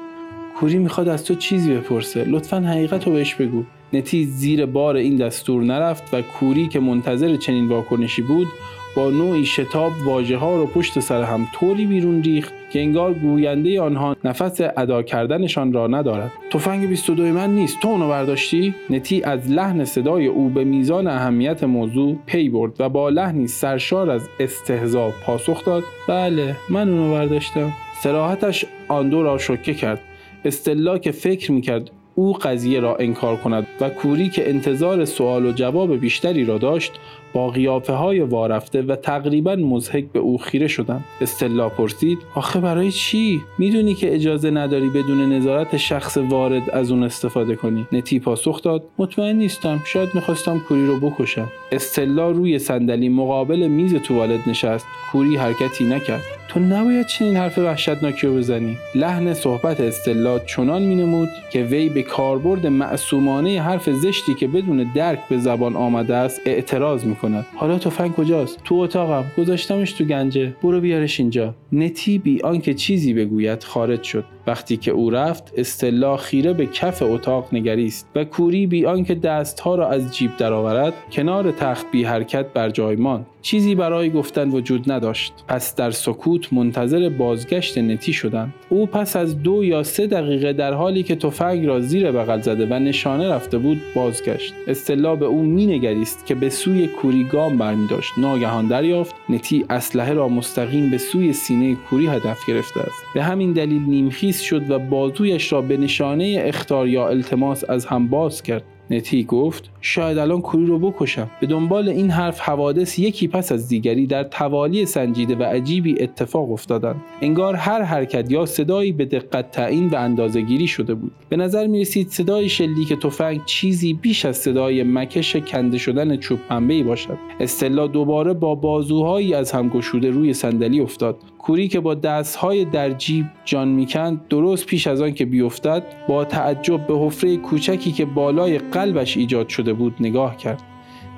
کوری 0.60 0.78
می‌خواد 0.78 1.08
از 1.08 1.26
تو 1.26 1.36
چیزی 1.36 1.74
بپرسه. 1.74 2.24
لطفا 2.24 2.60
حقیقت 2.60 3.08
رو 3.08 3.14
بهش 3.14 3.36
بگو. 3.36 3.64
نتی 3.94 4.26
زیر 4.26 4.66
بار 4.66 4.96
این 4.96 5.16
دستور 5.16 5.64
نرفت 5.64 6.14
و 6.14 6.22
کوری 6.22 6.68
که 6.68 6.80
منتظر 6.80 7.36
چنین 7.36 7.68
واکنشی 7.68 8.22
بود 8.22 8.48
با 8.96 9.10
نوعی 9.10 9.46
شتاب 9.46 9.92
واژه 10.06 10.38
ها 10.38 10.58
رو 10.58 10.66
پشت 10.66 11.00
سر 11.00 11.24
هم 11.24 11.48
طوری 11.54 11.86
بیرون 11.86 12.24
ریخت 12.24 12.54
که 12.70 12.80
انگار 12.80 13.14
گوینده 13.14 13.82
آنها 13.82 14.16
نفس 14.24 14.62
ادا 14.78 15.04
کردنشان 15.04 15.74
را 15.74 15.88
ندارد. 15.88 16.32
تفنگ 16.52 16.88
22 16.88 17.24
من 17.24 17.56
نیست 17.56 17.80
تو 17.80 17.88
اونو 17.88 18.10
برداشتی؟ 18.10 18.76
نتی 18.90 19.24
از 19.24 19.52
لحن 19.52 19.86
صدای 19.86 20.28
او 20.28 20.50
به 20.50 20.64
میزان 20.64 21.08
اهمیت 21.08 21.64
موضوع 21.64 22.18
پی 22.26 22.50
برد 22.50 22.72
و 22.80 22.90
با 22.90 23.10
لحنی 23.10 23.48
سرشار 23.48 24.10
از 24.10 24.30
استهزا 24.40 25.12
پاسخ 25.26 25.66
داد. 25.66 25.84
بله 26.08 26.56
من 26.70 26.90
اونو 26.90 27.12
برداشتم. 27.12 27.74
سراحتش 28.04 28.66
آن 28.88 29.10
دو 29.10 29.24
را 29.24 29.38
شکه 29.38 29.74
کرد. 29.74 30.02
استلا 30.46 30.98
که 30.98 31.12
فکر 31.12 31.52
می‌کرد 31.52 31.92
او 32.16 32.34
قضیه 32.34 32.80
را 32.80 32.96
انکار 32.96 33.36
کند 33.36 33.68
و 33.82 33.90
کوری 33.90 34.30
که 34.30 34.50
انتظار 34.50 35.06
سوال 35.06 35.46
و 35.46 35.52
جواب 35.52 35.96
بیشتری 35.96 36.46
را 36.46 36.58
داشت 36.58 36.92
با 37.34 37.50
قیافه 37.50 37.94
های 37.94 38.20
وارفته 38.20 38.82
و 38.82 38.96
تقریبا 38.96 39.56
مزهک 39.56 40.06
به 40.14 40.20
او 40.20 40.38
خیره 40.38 40.68
شدند 40.68 41.06
استلا 41.22 41.70
پرسید 41.70 42.18
آخه 42.36 42.60
برای 42.60 42.92
چی؟ 42.92 43.42
می‌دونی 43.58 43.94
که 43.94 44.16
اجازه 44.16 44.52
نداری 44.52 44.90
بدون 44.90 45.34
نظارت 45.34 45.78
شخص 45.78 46.18
وارد 46.18 46.70
از 46.70 46.92
اون 46.92 47.04
استفاده 47.04 47.56
کنی. 47.56 47.88
نتی 47.92 48.20
پاسخ 48.20 48.62
داد 48.62 48.84
مطمئن 48.98 49.36
نیستم 49.36 49.82
شاید 49.86 50.10
می‌خواستم 50.16 50.60
کوری 50.60 50.88
رو 50.88 51.00
بکشم. 51.00 51.48
استلا 51.72 52.32
روی 52.32 52.60
صندلی 52.60 53.10
مقابل 53.10 53.68
میز 53.68 53.96
توالت 53.96 54.48
نشست 54.48 54.86
کوری 55.12 55.36
حرکتی 55.36 55.84
نکرد. 55.84 56.43
تو 56.54 56.60
نباید 56.60 57.06
چنین 57.06 57.38
حرف 57.38 57.58
وحشتناکی 57.58 58.28
رو 58.28 58.36
بزنی. 58.36 58.78
لحن 58.96 59.34
صحبت 59.34 59.80
استلا 59.80 60.40
چنان 60.40 60.82
مینمود 60.82 61.30
که 61.50 61.64
وی 61.64 61.90
به 61.90 62.04
کاربرد 62.04 62.68
معصومانه 62.68 63.62
حرف 63.62 63.90
زشتی 63.90 64.34
که 64.34 64.48
بدون 64.48 64.92
درک 64.96 65.20
به 65.30 65.38
زبان 65.38 65.76
آمده 65.76 66.16
است 66.16 66.42
اعتراض 66.46 67.06
می‌کند. 67.06 67.46
حالا 67.56 67.80
تفنگ 67.80 68.12
کجاست؟ 68.12 68.60
تو 68.64 68.76
اتاقم. 68.76 69.26
گذاشتمش 69.38 69.92
تو 69.92 70.04
گنجه. 70.04 70.54
برو 70.64 70.82
بیارش 70.82 71.20
اینجا. 71.20 71.56
نتی 71.72 72.18
بی 72.18 72.42
آنکه 72.42 72.74
چیزی 72.74 73.14
بگوید 73.14 73.64
خارج 73.64 74.04
شد. 74.04 74.26
وقتی 74.48 74.78
که 74.78 74.92
او 74.92 75.10
رفت 75.10 75.54
استلا 75.58 76.18
خیره 76.18 76.54
به 76.54 76.66
کف 76.66 77.02
اتاق 77.02 77.54
نگریست 77.54 78.10
و 78.16 78.24
کوری 78.24 78.68
بی 78.68 78.86
آنکه 78.86 79.16
دستها 79.16 79.76
را 79.76 79.90
از 79.90 80.16
جیب 80.16 80.38
درآورد 80.38 80.94
کنار 81.12 81.52
تخت 81.52 81.92
بی 81.92 82.04
حرکت 82.04 82.46
بر 82.54 82.70
جای 82.70 82.96
ماند. 82.96 83.26
چیزی 83.42 83.76
برای 83.76 84.10
گفتن 84.10 84.50
وجود 84.50 84.92
نداشت. 84.92 85.34
پس 85.48 85.76
در 85.76 85.92
سکوت 85.92 86.54
منتظر 86.54 87.10
بازگشت 87.10 87.78
نتی 87.78 88.14
شدند. 88.14 88.54
او 88.70 88.86
پس 88.86 89.16
از 89.16 89.44
دو 89.44 89.64
یا 89.64 89.84
سه 89.84 90.08
دقیقه 90.08 90.54
در 90.54 90.74
حالی 90.74 91.04
که 91.04 91.16
تفنگ 91.16 91.66
را 91.66 91.80
زیر 91.80 92.12
بغل 92.12 92.42
زده 92.42 92.66
و 92.66 92.74
نشانه 92.80 93.30
رفته 93.30 93.58
بود 93.58 93.82
بازگشت. 93.96 94.54
استلا 94.68 95.16
به 95.16 95.26
او 95.26 95.44
مینگریست 95.44 96.26
که 96.26 96.36
به 96.36 96.50
سوی 96.50 96.88
کوری 96.88 97.24
گام 97.24 97.58
برمی 97.58 97.88
داشت 97.88 98.12
ناگهان 98.18 98.68
دریافت 98.68 99.16
نتی 99.30 99.66
اسلحه 99.70 100.14
را 100.14 100.28
مستقیم 100.28 100.90
به 100.90 100.98
سوی 100.98 101.34
سینه 101.34 101.76
کوری 101.76 102.08
هدف 102.08 102.46
گرفته 102.48 102.80
است. 102.80 103.04
به 103.14 103.24
همین 103.24 103.54
دلیل 103.54 103.84
نیمخیز 103.84 104.33
شد 104.42 104.72
و 104.72 104.80
بازویش 104.80 105.52
را 105.52 105.62
به 105.62 105.78
نشانه 105.78 106.44
اختار 106.46 106.88
یا 106.88 107.08
التماس 107.08 107.70
از 107.70 107.86
هم 107.86 108.08
باز 108.08 108.44
کرد. 108.44 108.64
نتی 108.90 109.24
گفت 109.24 109.70
شاید 109.82 110.18
الان 110.18 110.42
کوری 110.42 110.66
رو 110.66 110.80
بکشم. 110.80 111.30
به 111.42 111.48
دنبال 111.48 111.90
این 111.90 112.10
حرف 112.10 112.40
حوادث 112.40 113.00
یکی 113.00 113.28
پس 113.28 113.52
از 113.52 113.68
دیگری 113.68 114.08
در 114.08 114.24
توالی 114.24 114.86
سنجیده 114.86 115.36
و 115.36 115.44
عجیبی 115.44 116.02
اتفاق 116.02 116.52
افتادند. 116.52 117.02
انگار 117.22 117.56
هر 117.56 117.82
حرکت 117.82 118.32
یا 118.32 118.46
صدایی 118.46 118.92
به 118.92 119.06
دقت 119.06 119.52
تعیین 119.52 119.88
و 119.88 119.96
اندازه 119.96 120.42
گیری 120.42 120.68
شده 120.68 120.94
بود. 120.94 121.12
به 121.30 121.38
نظر 121.38 121.68
می 121.68 121.82
رسید 121.82 122.10
صدای 122.10 122.50
شلیک 122.50 122.94
تفنگ 122.94 123.46
چیزی 123.46 123.94
بیش 123.94 124.26
از 124.26 124.38
صدای 124.38 124.84
مکش 124.84 125.36
کنده 125.36 125.78
شدن 125.78 126.18
چوب 126.18 126.40
پنبه 126.50 126.84
باشد. 126.84 127.18
استلا 127.40 127.88
دوباره 127.88 128.34
با 128.34 128.56
بازوهایی 128.56 129.34
از 129.34 129.52
هم 129.52 129.70
گشوده 129.70 130.10
روی 130.10 130.34
صندلی 130.34 130.80
افتاد. 130.80 131.18
کوری 131.44 131.68
که 131.68 131.80
با 131.80 131.96
دستهای 131.96 132.66
در 132.66 132.90
جیب 132.90 133.26
جان 133.46 133.68
می‌کند 133.68 134.28
درست 134.28 134.66
پیش 134.66 134.88
از 134.88 135.02
آن 135.02 135.14
که 135.14 135.26
بیفتد 135.26 135.84
با 136.08 136.26
تعجب 136.26 136.88
به 136.88 136.94
حفره 136.98 137.38
کوچکی 137.38 137.92
که 137.92 138.06
بالای 138.06 138.58
قلبش 138.58 139.18
ایجاد 139.18 139.50
شده 139.50 139.74
بود 139.74 139.96
نگاه 140.00 140.38
کرد. 140.38 140.62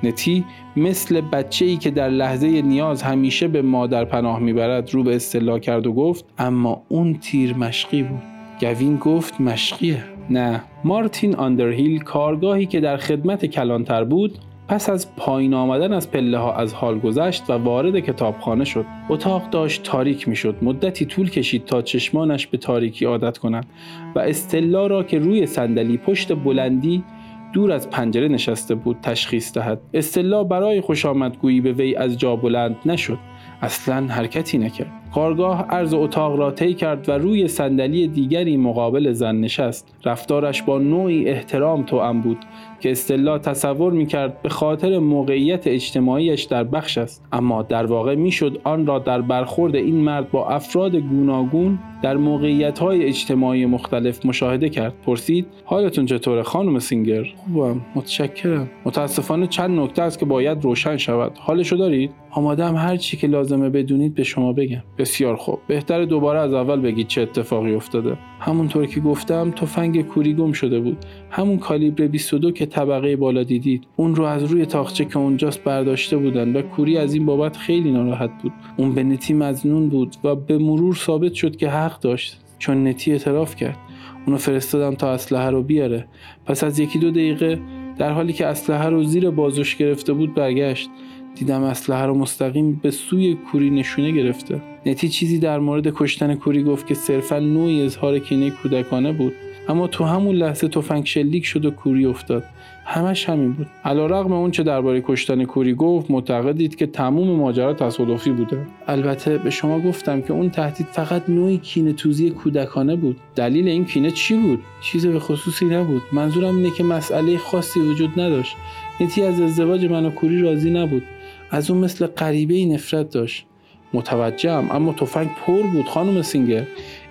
نتی 0.02 0.44
مثل 0.76 1.20
بچه 1.20 1.64
ای 1.64 1.76
که 1.76 1.90
در 1.90 2.08
لحظه 2.08 2.62
نیاز 2.62 3.02
همیشه 3.02 3.48
به 3.48 3.62
مادر 3.62 4.04
پناه 4.04 4.38
می‌برد 4.38 4.94
رو 4.94 5.02
به 5.02 5.16
استلا 5.16 5.58
کرد 5.58 5.86
و 5.86 5.92
گفت 5.92 6.24
اما 6.38 6.82
اون 6.88 7.14
تیر 7.14 7.56
مشقی 7.56 8.02
بود. 8.02 8.22
گوین 8.60 8.96
گفت 8.96 9.40
مشقیه. 9.40 10.04
نه. 10.30 10.62
مارتین 10.84 11.34
آندرهیل 11.34 11.98
کارگاهی 12.02 12.66
که 12.66 12.80
در 12.80 12.96
خدمت 12.96 13.46
کلانتر 13.46 14.04
بود 14.04 14.38
پس 14.68 14.90
از 14.90 15.16
پایین 15.16 15.54
آمدن 15.54 15.92
از 15.92 16.10
پله 16.10 16.38
ها 16.38 16.54
از 16.54 16.74
حال 16.74 16.98
گذشت 16.98 17.50
و 17.50 17.52
وارد 17.52 18.00
کتابخانه 18.00 18.64
شد. 18.64 18.84
اتاق 19.08 19.50
داشت 19.50 19.82
تاریک 19.82 20.28
می‌شد. 20.28 20.56
مدتی 20.62 21.04
طول 21.04 21.30
کشید 21.30 21.64
تا 21.64 21.82
چشمانش 21.82 22.46
به 22.46 22.58
تاریکی 22.58 23.04
عادت 23.04 23.38
کنند 23.38 23.66
و 24.14 24.18
استلا 24.18 24.86
را 24.86 25.02
که 25.02 25.18
روی 25.18 25.46
صندلی 25.46 25.96
پشت 25.96 26.34
بلندی 26.34 27.04
دور 27.52 27.72
از 27.72 27.90
پنجره 27.90 28.28
نشسته 28.28 28.74
بود 28.74 28.96
تشخیص 29.02 29.52
دهد. 29.52 29.80
استلا 29.94 30.44
برای 30.44 30.80
خوش 30.80 31.06
آمدگویی 31.06 31.60
به 31.60 31.72
وی 31.72 31.96
از 31.96 32.18
جا 32.18 32.36
بلند 32.36 32.76
نشد. 32.86 33.18
اصلا 33.62 34.06
حرکتی 34.06 34.58
نکرد. 34.58 35.05
کارگاه 35.14 35.62
عرض 35.62 35.94
اتاق 35.94 36.38
را 36.38 36.50
طی 36.50 36.74
کرد 36.74 37.08
و 37.08 37.12
روی 37.12 37.48
صندلی 37.48 38.08
دیگری 38.08 38.56
مقابل 38.56 39.12
زن 39.12 39.36
نشست. 39.36 39.94
رفتارش 40.04 40.62
با 40.62 40.78
نوعی 40.78 41.28
احترام 41.28 41.82
توأم 41.82 42.20
بود 42.20 42.38
که 42.80 42.90
استلا 42.90 43.38
تصور 43.38 43.92
می‌کرد 43.92 44.42
به 44.42 44.48
خاطر 44.48 44.98
موقعیت 44.98 45.66
اجتماعیش 45.66 46.42
در 46.42 46.64
بخش 46.64 46.98
است. 46.98 47.24
اما 47.32 47.62
در 47.62 47.86
واقع 47.86 48.14
می‌شد 48.14 48.60
آن 48.64 48.86
را 48.86 48.98
در 48.98 49.20
برخورد 49.20 49.76
این 49.76 49.96
مرد 49.96 50.30
با 50.30 50.48
افراد 50.48 50.96
گوناگون 50.96 51.78
در 52.02 52.16
موقعیت 52.16 52.78
های 52.78 53.04
اجتماعی 53.04 53.66
مختلف 53.66 54.26
مشاهده 54.26 54.68
کرد. 54.68 54.94
پرسید 55.06 55.46
حالتون 55.64 56.06
چطوره 56.06 56.42
خانم 56.42 56.78
سینگر؟ 56.78 57.24
خوبم. 57.36 57.80
متشکرم. 57.94 58.70
متاسفانه 58.84 59.46
چند 59.46 59.80
نکته 59.80 60.02
است 60.02 60.18
که 60.18 60.26
باید 60.26 60.64
روشن 60.64 60.96
شود. 60.96 61.32
حالشو 61.38 61.76
دارید؟ 61.76 62.10
آمادم 62.30 62.76
هر 62.76 62.96
چی 62.96 63.16
که 63.16 63.26
لازمه 63.26 63.70
بدونید 63.70 64.14
به 64.14 64.24
شما 64.24 64.52
بگم. 64.52 64.82
بسیار 64.98 65.36
خوب. 65.36 65.58
بهتر 65.66 66.04
دوباره 66.04 66.38
از 66.38 66.52
اول 66.52 66.80
بگید 66.80 67.06
چه 67.06 67.22
اتفاقی 67.22 67.74
افتاده. 67.74 68.16
همونطور 68.40 68.86
که 68.86 69.00
گفتم 69.00 69.50
تفنگ 69.50 70.06
کوری 70.06 70.34
گم 70.34 70.52
شده 70.52 70.80
بود. 70.80 70.98
همون 71.30 71.58
کالیبر 71.58 72.06
22 72.06 72.50
که 72.50 72.66
طبقه 72.66 73.16
بالا 73.16 73.42
دیدید. 73.42 73.84
اون 73.96 74.14
رو 74.14 74.24
از 74.24 74.44
روی 74.44 74.66
تاخچه 74.66 75.04
که 75.04 75.18
اونجاست 75.18 75.64
برداشته 75.64 76.16
بودن 76.16 76.56
و 76.56 76.62
کوری 76.62 76.98
از 76.98 77.14
این 77.14 77.26
بابت 77.26 77.56
خیلی 77.56 77.90
ناراحت 77.90 78.30
بود. 78.42 78.52
اون 78.76 78.94
به 78.94 79.02
نتی 79.02 79.34
مزنون 79.34 79.88
بود 79.88 80.16
و 80.24 80.34
به 80.34 80.58
مرور 80.58 80.94
ثابت 80.94 81.34
شد 81.34 81.56
که 81.56 81.68
حق 81.68 82.00
داشت. 82.00 82.40
چون 82.58 82.86
نتی 82.88 83.12
اعتراف 83.12 83.56
کرد. 83.56 83.78
اونو 84.26 84.38
فرستادم 84.38 84.94
تا 84.94 85.12
اسلحه 85.12 85.50
رو 85.50 85.62
بیاره. 85.62 86.06
پس 86.46 86.64
از 86.64 86.78
یکی 86.78 86.98
دو 86.98 87.10
دقیقه 87.10 87.60
در 87.98 88.12
حالی 88.12 88.32
که 88.32 88.46
اسلحه 88.46 88.88
رو 88.88 89.04
زیر 89.04 89.30
بازوش 89.30 89.76
گرفته 89.76 90.12
بود 90.12 90.34
برگشت. 90.34 90.90
دیدم 91.34 91.62
اسلحه 91.62 92.06
رو 92.06 92.14
مستقیم 92.14 92.80
به 92.82 92.90
سوی 92.90 93.34
کوری 93.34 93.70
نشونه 93.70 94.10
گرفته. 94.10 94.75
نتی 94.86 95.08
چیزی 95.08 95.38
در 95.38 95.58
مورد 95.58 95.94
کشتن 95.94 96.34
کوری 96.34 96.62
گفت 96.62 96.86
که 96.86 96.94
صرفا 96.94 97.38
نوعی 97.38 97.82
اظهار 97.82 98.18
کینه 98.18 98.50
کودکانه 98.50 99.12
بود 99.12 99.32
اما 99.68 99.86
تو 99.86 100.04
همون 100.04 100.34
لحظه 100.36 100.68
تفنگ 100.68 101.06
شلیک 101.06 101.44
شد 101.46 101.64
و 101.64 101.70
کوری 101.70 102.06
افتاد. 102.06 102.44
همش 102.84 103.28
همین 103.28 103.52
بود. 103.52 103.66
علیرغم 103.84 104.32
اون 104.32 104.50
چه 104.50 104.62
درباره 104.62 105.02
کشتن 105.06 105.44
کوری 105.44 105.74
گفت 105.74 106.10
معتقدید 106.10 106.76
که 106.76 106.86
تموم 106.86 107.30
ماجرا 107.30 107.74
تصادفی 107.74 108.30
بوده. 108.30 108.66
البته 108.86 109.38
به 109.38 109.50
شما 109.50 109.80
گفتم 109.80 110.20
که 110.20 110.32
اون 110.32 110.50
تهدید 110.50 110.86
فقط 110.86 111.28
نوعی 111.28 111.58
کینه 111.58 111.92
توزی 111.92 112.30
کودکانه 112.30 112.96
بود. 112.96 113.16
دلیل 113.34 113.68
این 113.68 113.84
کینه 113.84 114.10
چی 114.10 114.36
بود؟ 114.36 114.60
چیز 114.82 115.06
به 115.06 115.18
خصوصی 115.18 115.64
نبود. 115.64 116.02
منظورم 116.12 116.56
اینه 116.56 116.70
که 116.70 116.84
مسئله 116.84 117.38
خاصی 117.38 117.80
وجود 117.80 118.20
نداشت. 118.20 118.56
نتی 119.00 119.22
از 119.22 119.40
ازدواج 119.40 119.84
من 119.84 120.06
و 120.06 120.10
کوری 120.10 120.42
راضی 120.42 120.70
نبود. 120.70 121.02
از 121.50 121.70
اون 121.70 121.80
مثل 121.84 122.06
غریبه 122.06 122.74
نفرت 122.74 123.10
داشت. 123.10 123.46
متوجهم 123.94 124.68
اما 124.70 124.92
تفنگ 124.92 125.28
پر 125.46 125.62
بود 125.62 125.86
خانم 125.86 126.22
سینگر. 126.22 126.62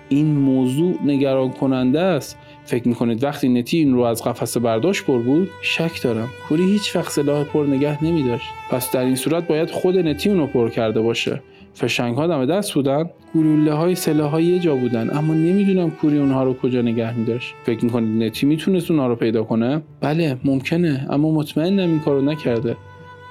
این 0.08 0.26
موضوع 0.26 0.98
نگران 1.04 1.50
کننده 1.50 2.00
است. 2.00 2.38
فکر 2.64 2.88
می‌کنید 2.88 3.24
وقتی 3.24 3.48
نتی 3.48 3.78
این 3.78 3.94
رو 3.94 4.00
از 4.00 4.24
قفسه 4.24 4.60
برداشت 4.60 5.04
پر 5.04 5.18
بود؟ 5.18 5.48
شک 5.62 6.02
دارم. 6.02 6.28
کوری 6.48 6.64
هیچ 6.64 6.96
وقت 6.96 7.10
سلاح 7.12 7.44
پر 7.44 7.66
نگه 7.66 8.04
نمی 8.04 8.22
داشت 8.22 8.46
پس 8.70 8.92
در 8.92 9.00
این 9.00 9.16
صورت 9.16 9.46
باید 9.46 9.70
خود 9.70 9.98
نتی 9.98 10.30
اونو 10.30 10.46
پر 10.46 10.68
کرده 10.68 11.00
باشه. 11.00 11.42
فشنگ 11.74 12.16
ها 12.16 12.26
دم 12.26 12.46
دست 12.46 12.74
بودن. 12.74 13.10
گلوله 13.34 13.72
های 13.72 13.94
سلاح 13.94 14.30
های 14.30 14.44
یه 14.44 14.58
جا 14.58 14.76
بودن 14.76 15.16
اما 15.16 15.34
نمی‌دونم 15.34 15.90
کوری 15.90 16.18
اونها 16.18 16.44
رو 16.44 16.54
کجا 16.54 16.82
نگه 16.82 17.18
می 17.18 17.26
فکر 17.64 17.84
می‌کنید 17.84 18.22
نتی 18.22 18.46
می‌تونست 18.46 18.90
اونها 18.90 19.06
رو 19.06 19.16
پیدا 19.16 19.42
کنه؟ 19.42 19.82
بله 20.00 20.36
ممکنه 20.44 21.06
اما 21.10 21.30
مطمئنم 21.30 21.90
این 21.90 22.00
کارو 22.00 22.22
نکرده. 22.22 22.76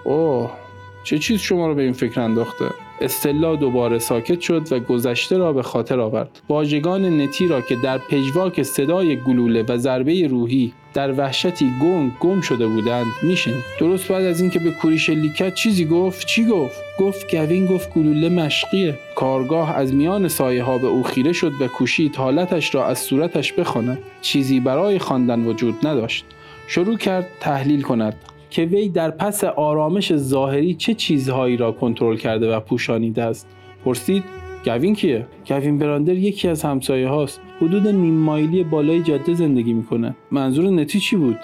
اوه. 0.03 0.64
چه 1.05 1.19
چیز 1.19 1.39
شما 1.39 1.67
رو 1.67 1.75
به 1.75 1.81
این 1.81 1.93
فکر 1.93 2.21
انداخته؟ 2.21 2.65
استلا 3.01 3.55
دوباره 3.55 3.99
ساکت 3.99 4.41
شد 4.41 4.71
و 4.71 4.79
گذشته 4.79 5.37
را 5.37 5.53
به 5.53 5.63
خاطر 5.63 5.99
آورد. 5.99 6.41
واژگان 6.49 7.21
نتی 7.21 7.47
را 7.47 7.61
که 7.61 7.75
در 7.75 7.97
پژواک 7.97 8.63
صدای 8.63 9.15
گلوله 9.15 9.63
و 9.69 9.77
ضربه 9.77 10.27
روحی 10.27 10.73
در 10.93 11.11
وحشتی 11.11 11.73
گنگ 11.81 12.11
گم 12.19 12.41
شده 12.41 12.67
بودند 12.67 13.05
میشن 13.23 13.53
درست 13.79 14.07
بعد 14.07 14.25
از 14.25 14.41
اینکه 14.41 14.59
به 14.59 14.71
کوری 14.71 14.99
شلیک 14.99 15.53
چیزی 15.53 15.85
گفت 15.85 16.27
چی 16.27 16.45
گفت؟ 16.45 16.81
گفت 16.99 17.35
گوین 17.35 17.65
گفت 17.65 17.93
گلوله 17.93 18.29
مشقیه. 18.29 18.99
کارگاه 19.15 19.75
از 19.75 19.93
میان 19.93 20.27
سایه 20.27 20.63
ها 20.63 20.77
به 20.77 20.87
او 20.87 21.03
خیره 21.03 21.33
شد 21.33 21.51
و 21.59 21.67
کوشید 21.67 22.15
حالتش 22.15 22.75
را 22.75 22.85
از 22.85 22.99
صورتش 22.99 23.53
بخواند. 23.53 23.99
چیزی 24.21 24.59
برای 24.59 24.99
خواندن 24.99 25.45
وجود 25.45 25.87
نداشت. 25.87 26.25
شروع 26.67 26.97
کرد 26.97 27.27
تحلیل 27.39 27.81
کند. 27.81 28.15
که 28.55 28.65
وی 28.65 28.89
در 28.89 29.11
پس 29.11 29.43
آرامش 29.43 30.15
ظاهری 30.15 30.73
چه 30.73 30.93
چیزهایی 30.93 31.57
را 31.57 31.71
کنترل 31.71 32.17
کرده 32.17 32.55
و 32.55 32.59
پوشانیده 32.59 33.23
است. 33.23 33.47
پرسید 33.85 34.23
گوین 34.65 34.95
کیه? 34.95 35.27
گوین 35.47 35.77
براندر 35.77 36.13
یکی 36.13 36.47
از 36.47 36.63
همسایه 36.63 37.07
هاست 37.07 37.41
حدود 37.61 37.87
نیم 37.87 38.13
مایلی 38.13 38.63
بالای 38.63 39.03
جاده 39.03 39.33
زندگی 39.33 39.73
می‌کنه. 39.73 40.15
منظور 40.31 40.69
نتی 40.69 40.99
چی 40.99 41.15
بود؟ 41.15 41.37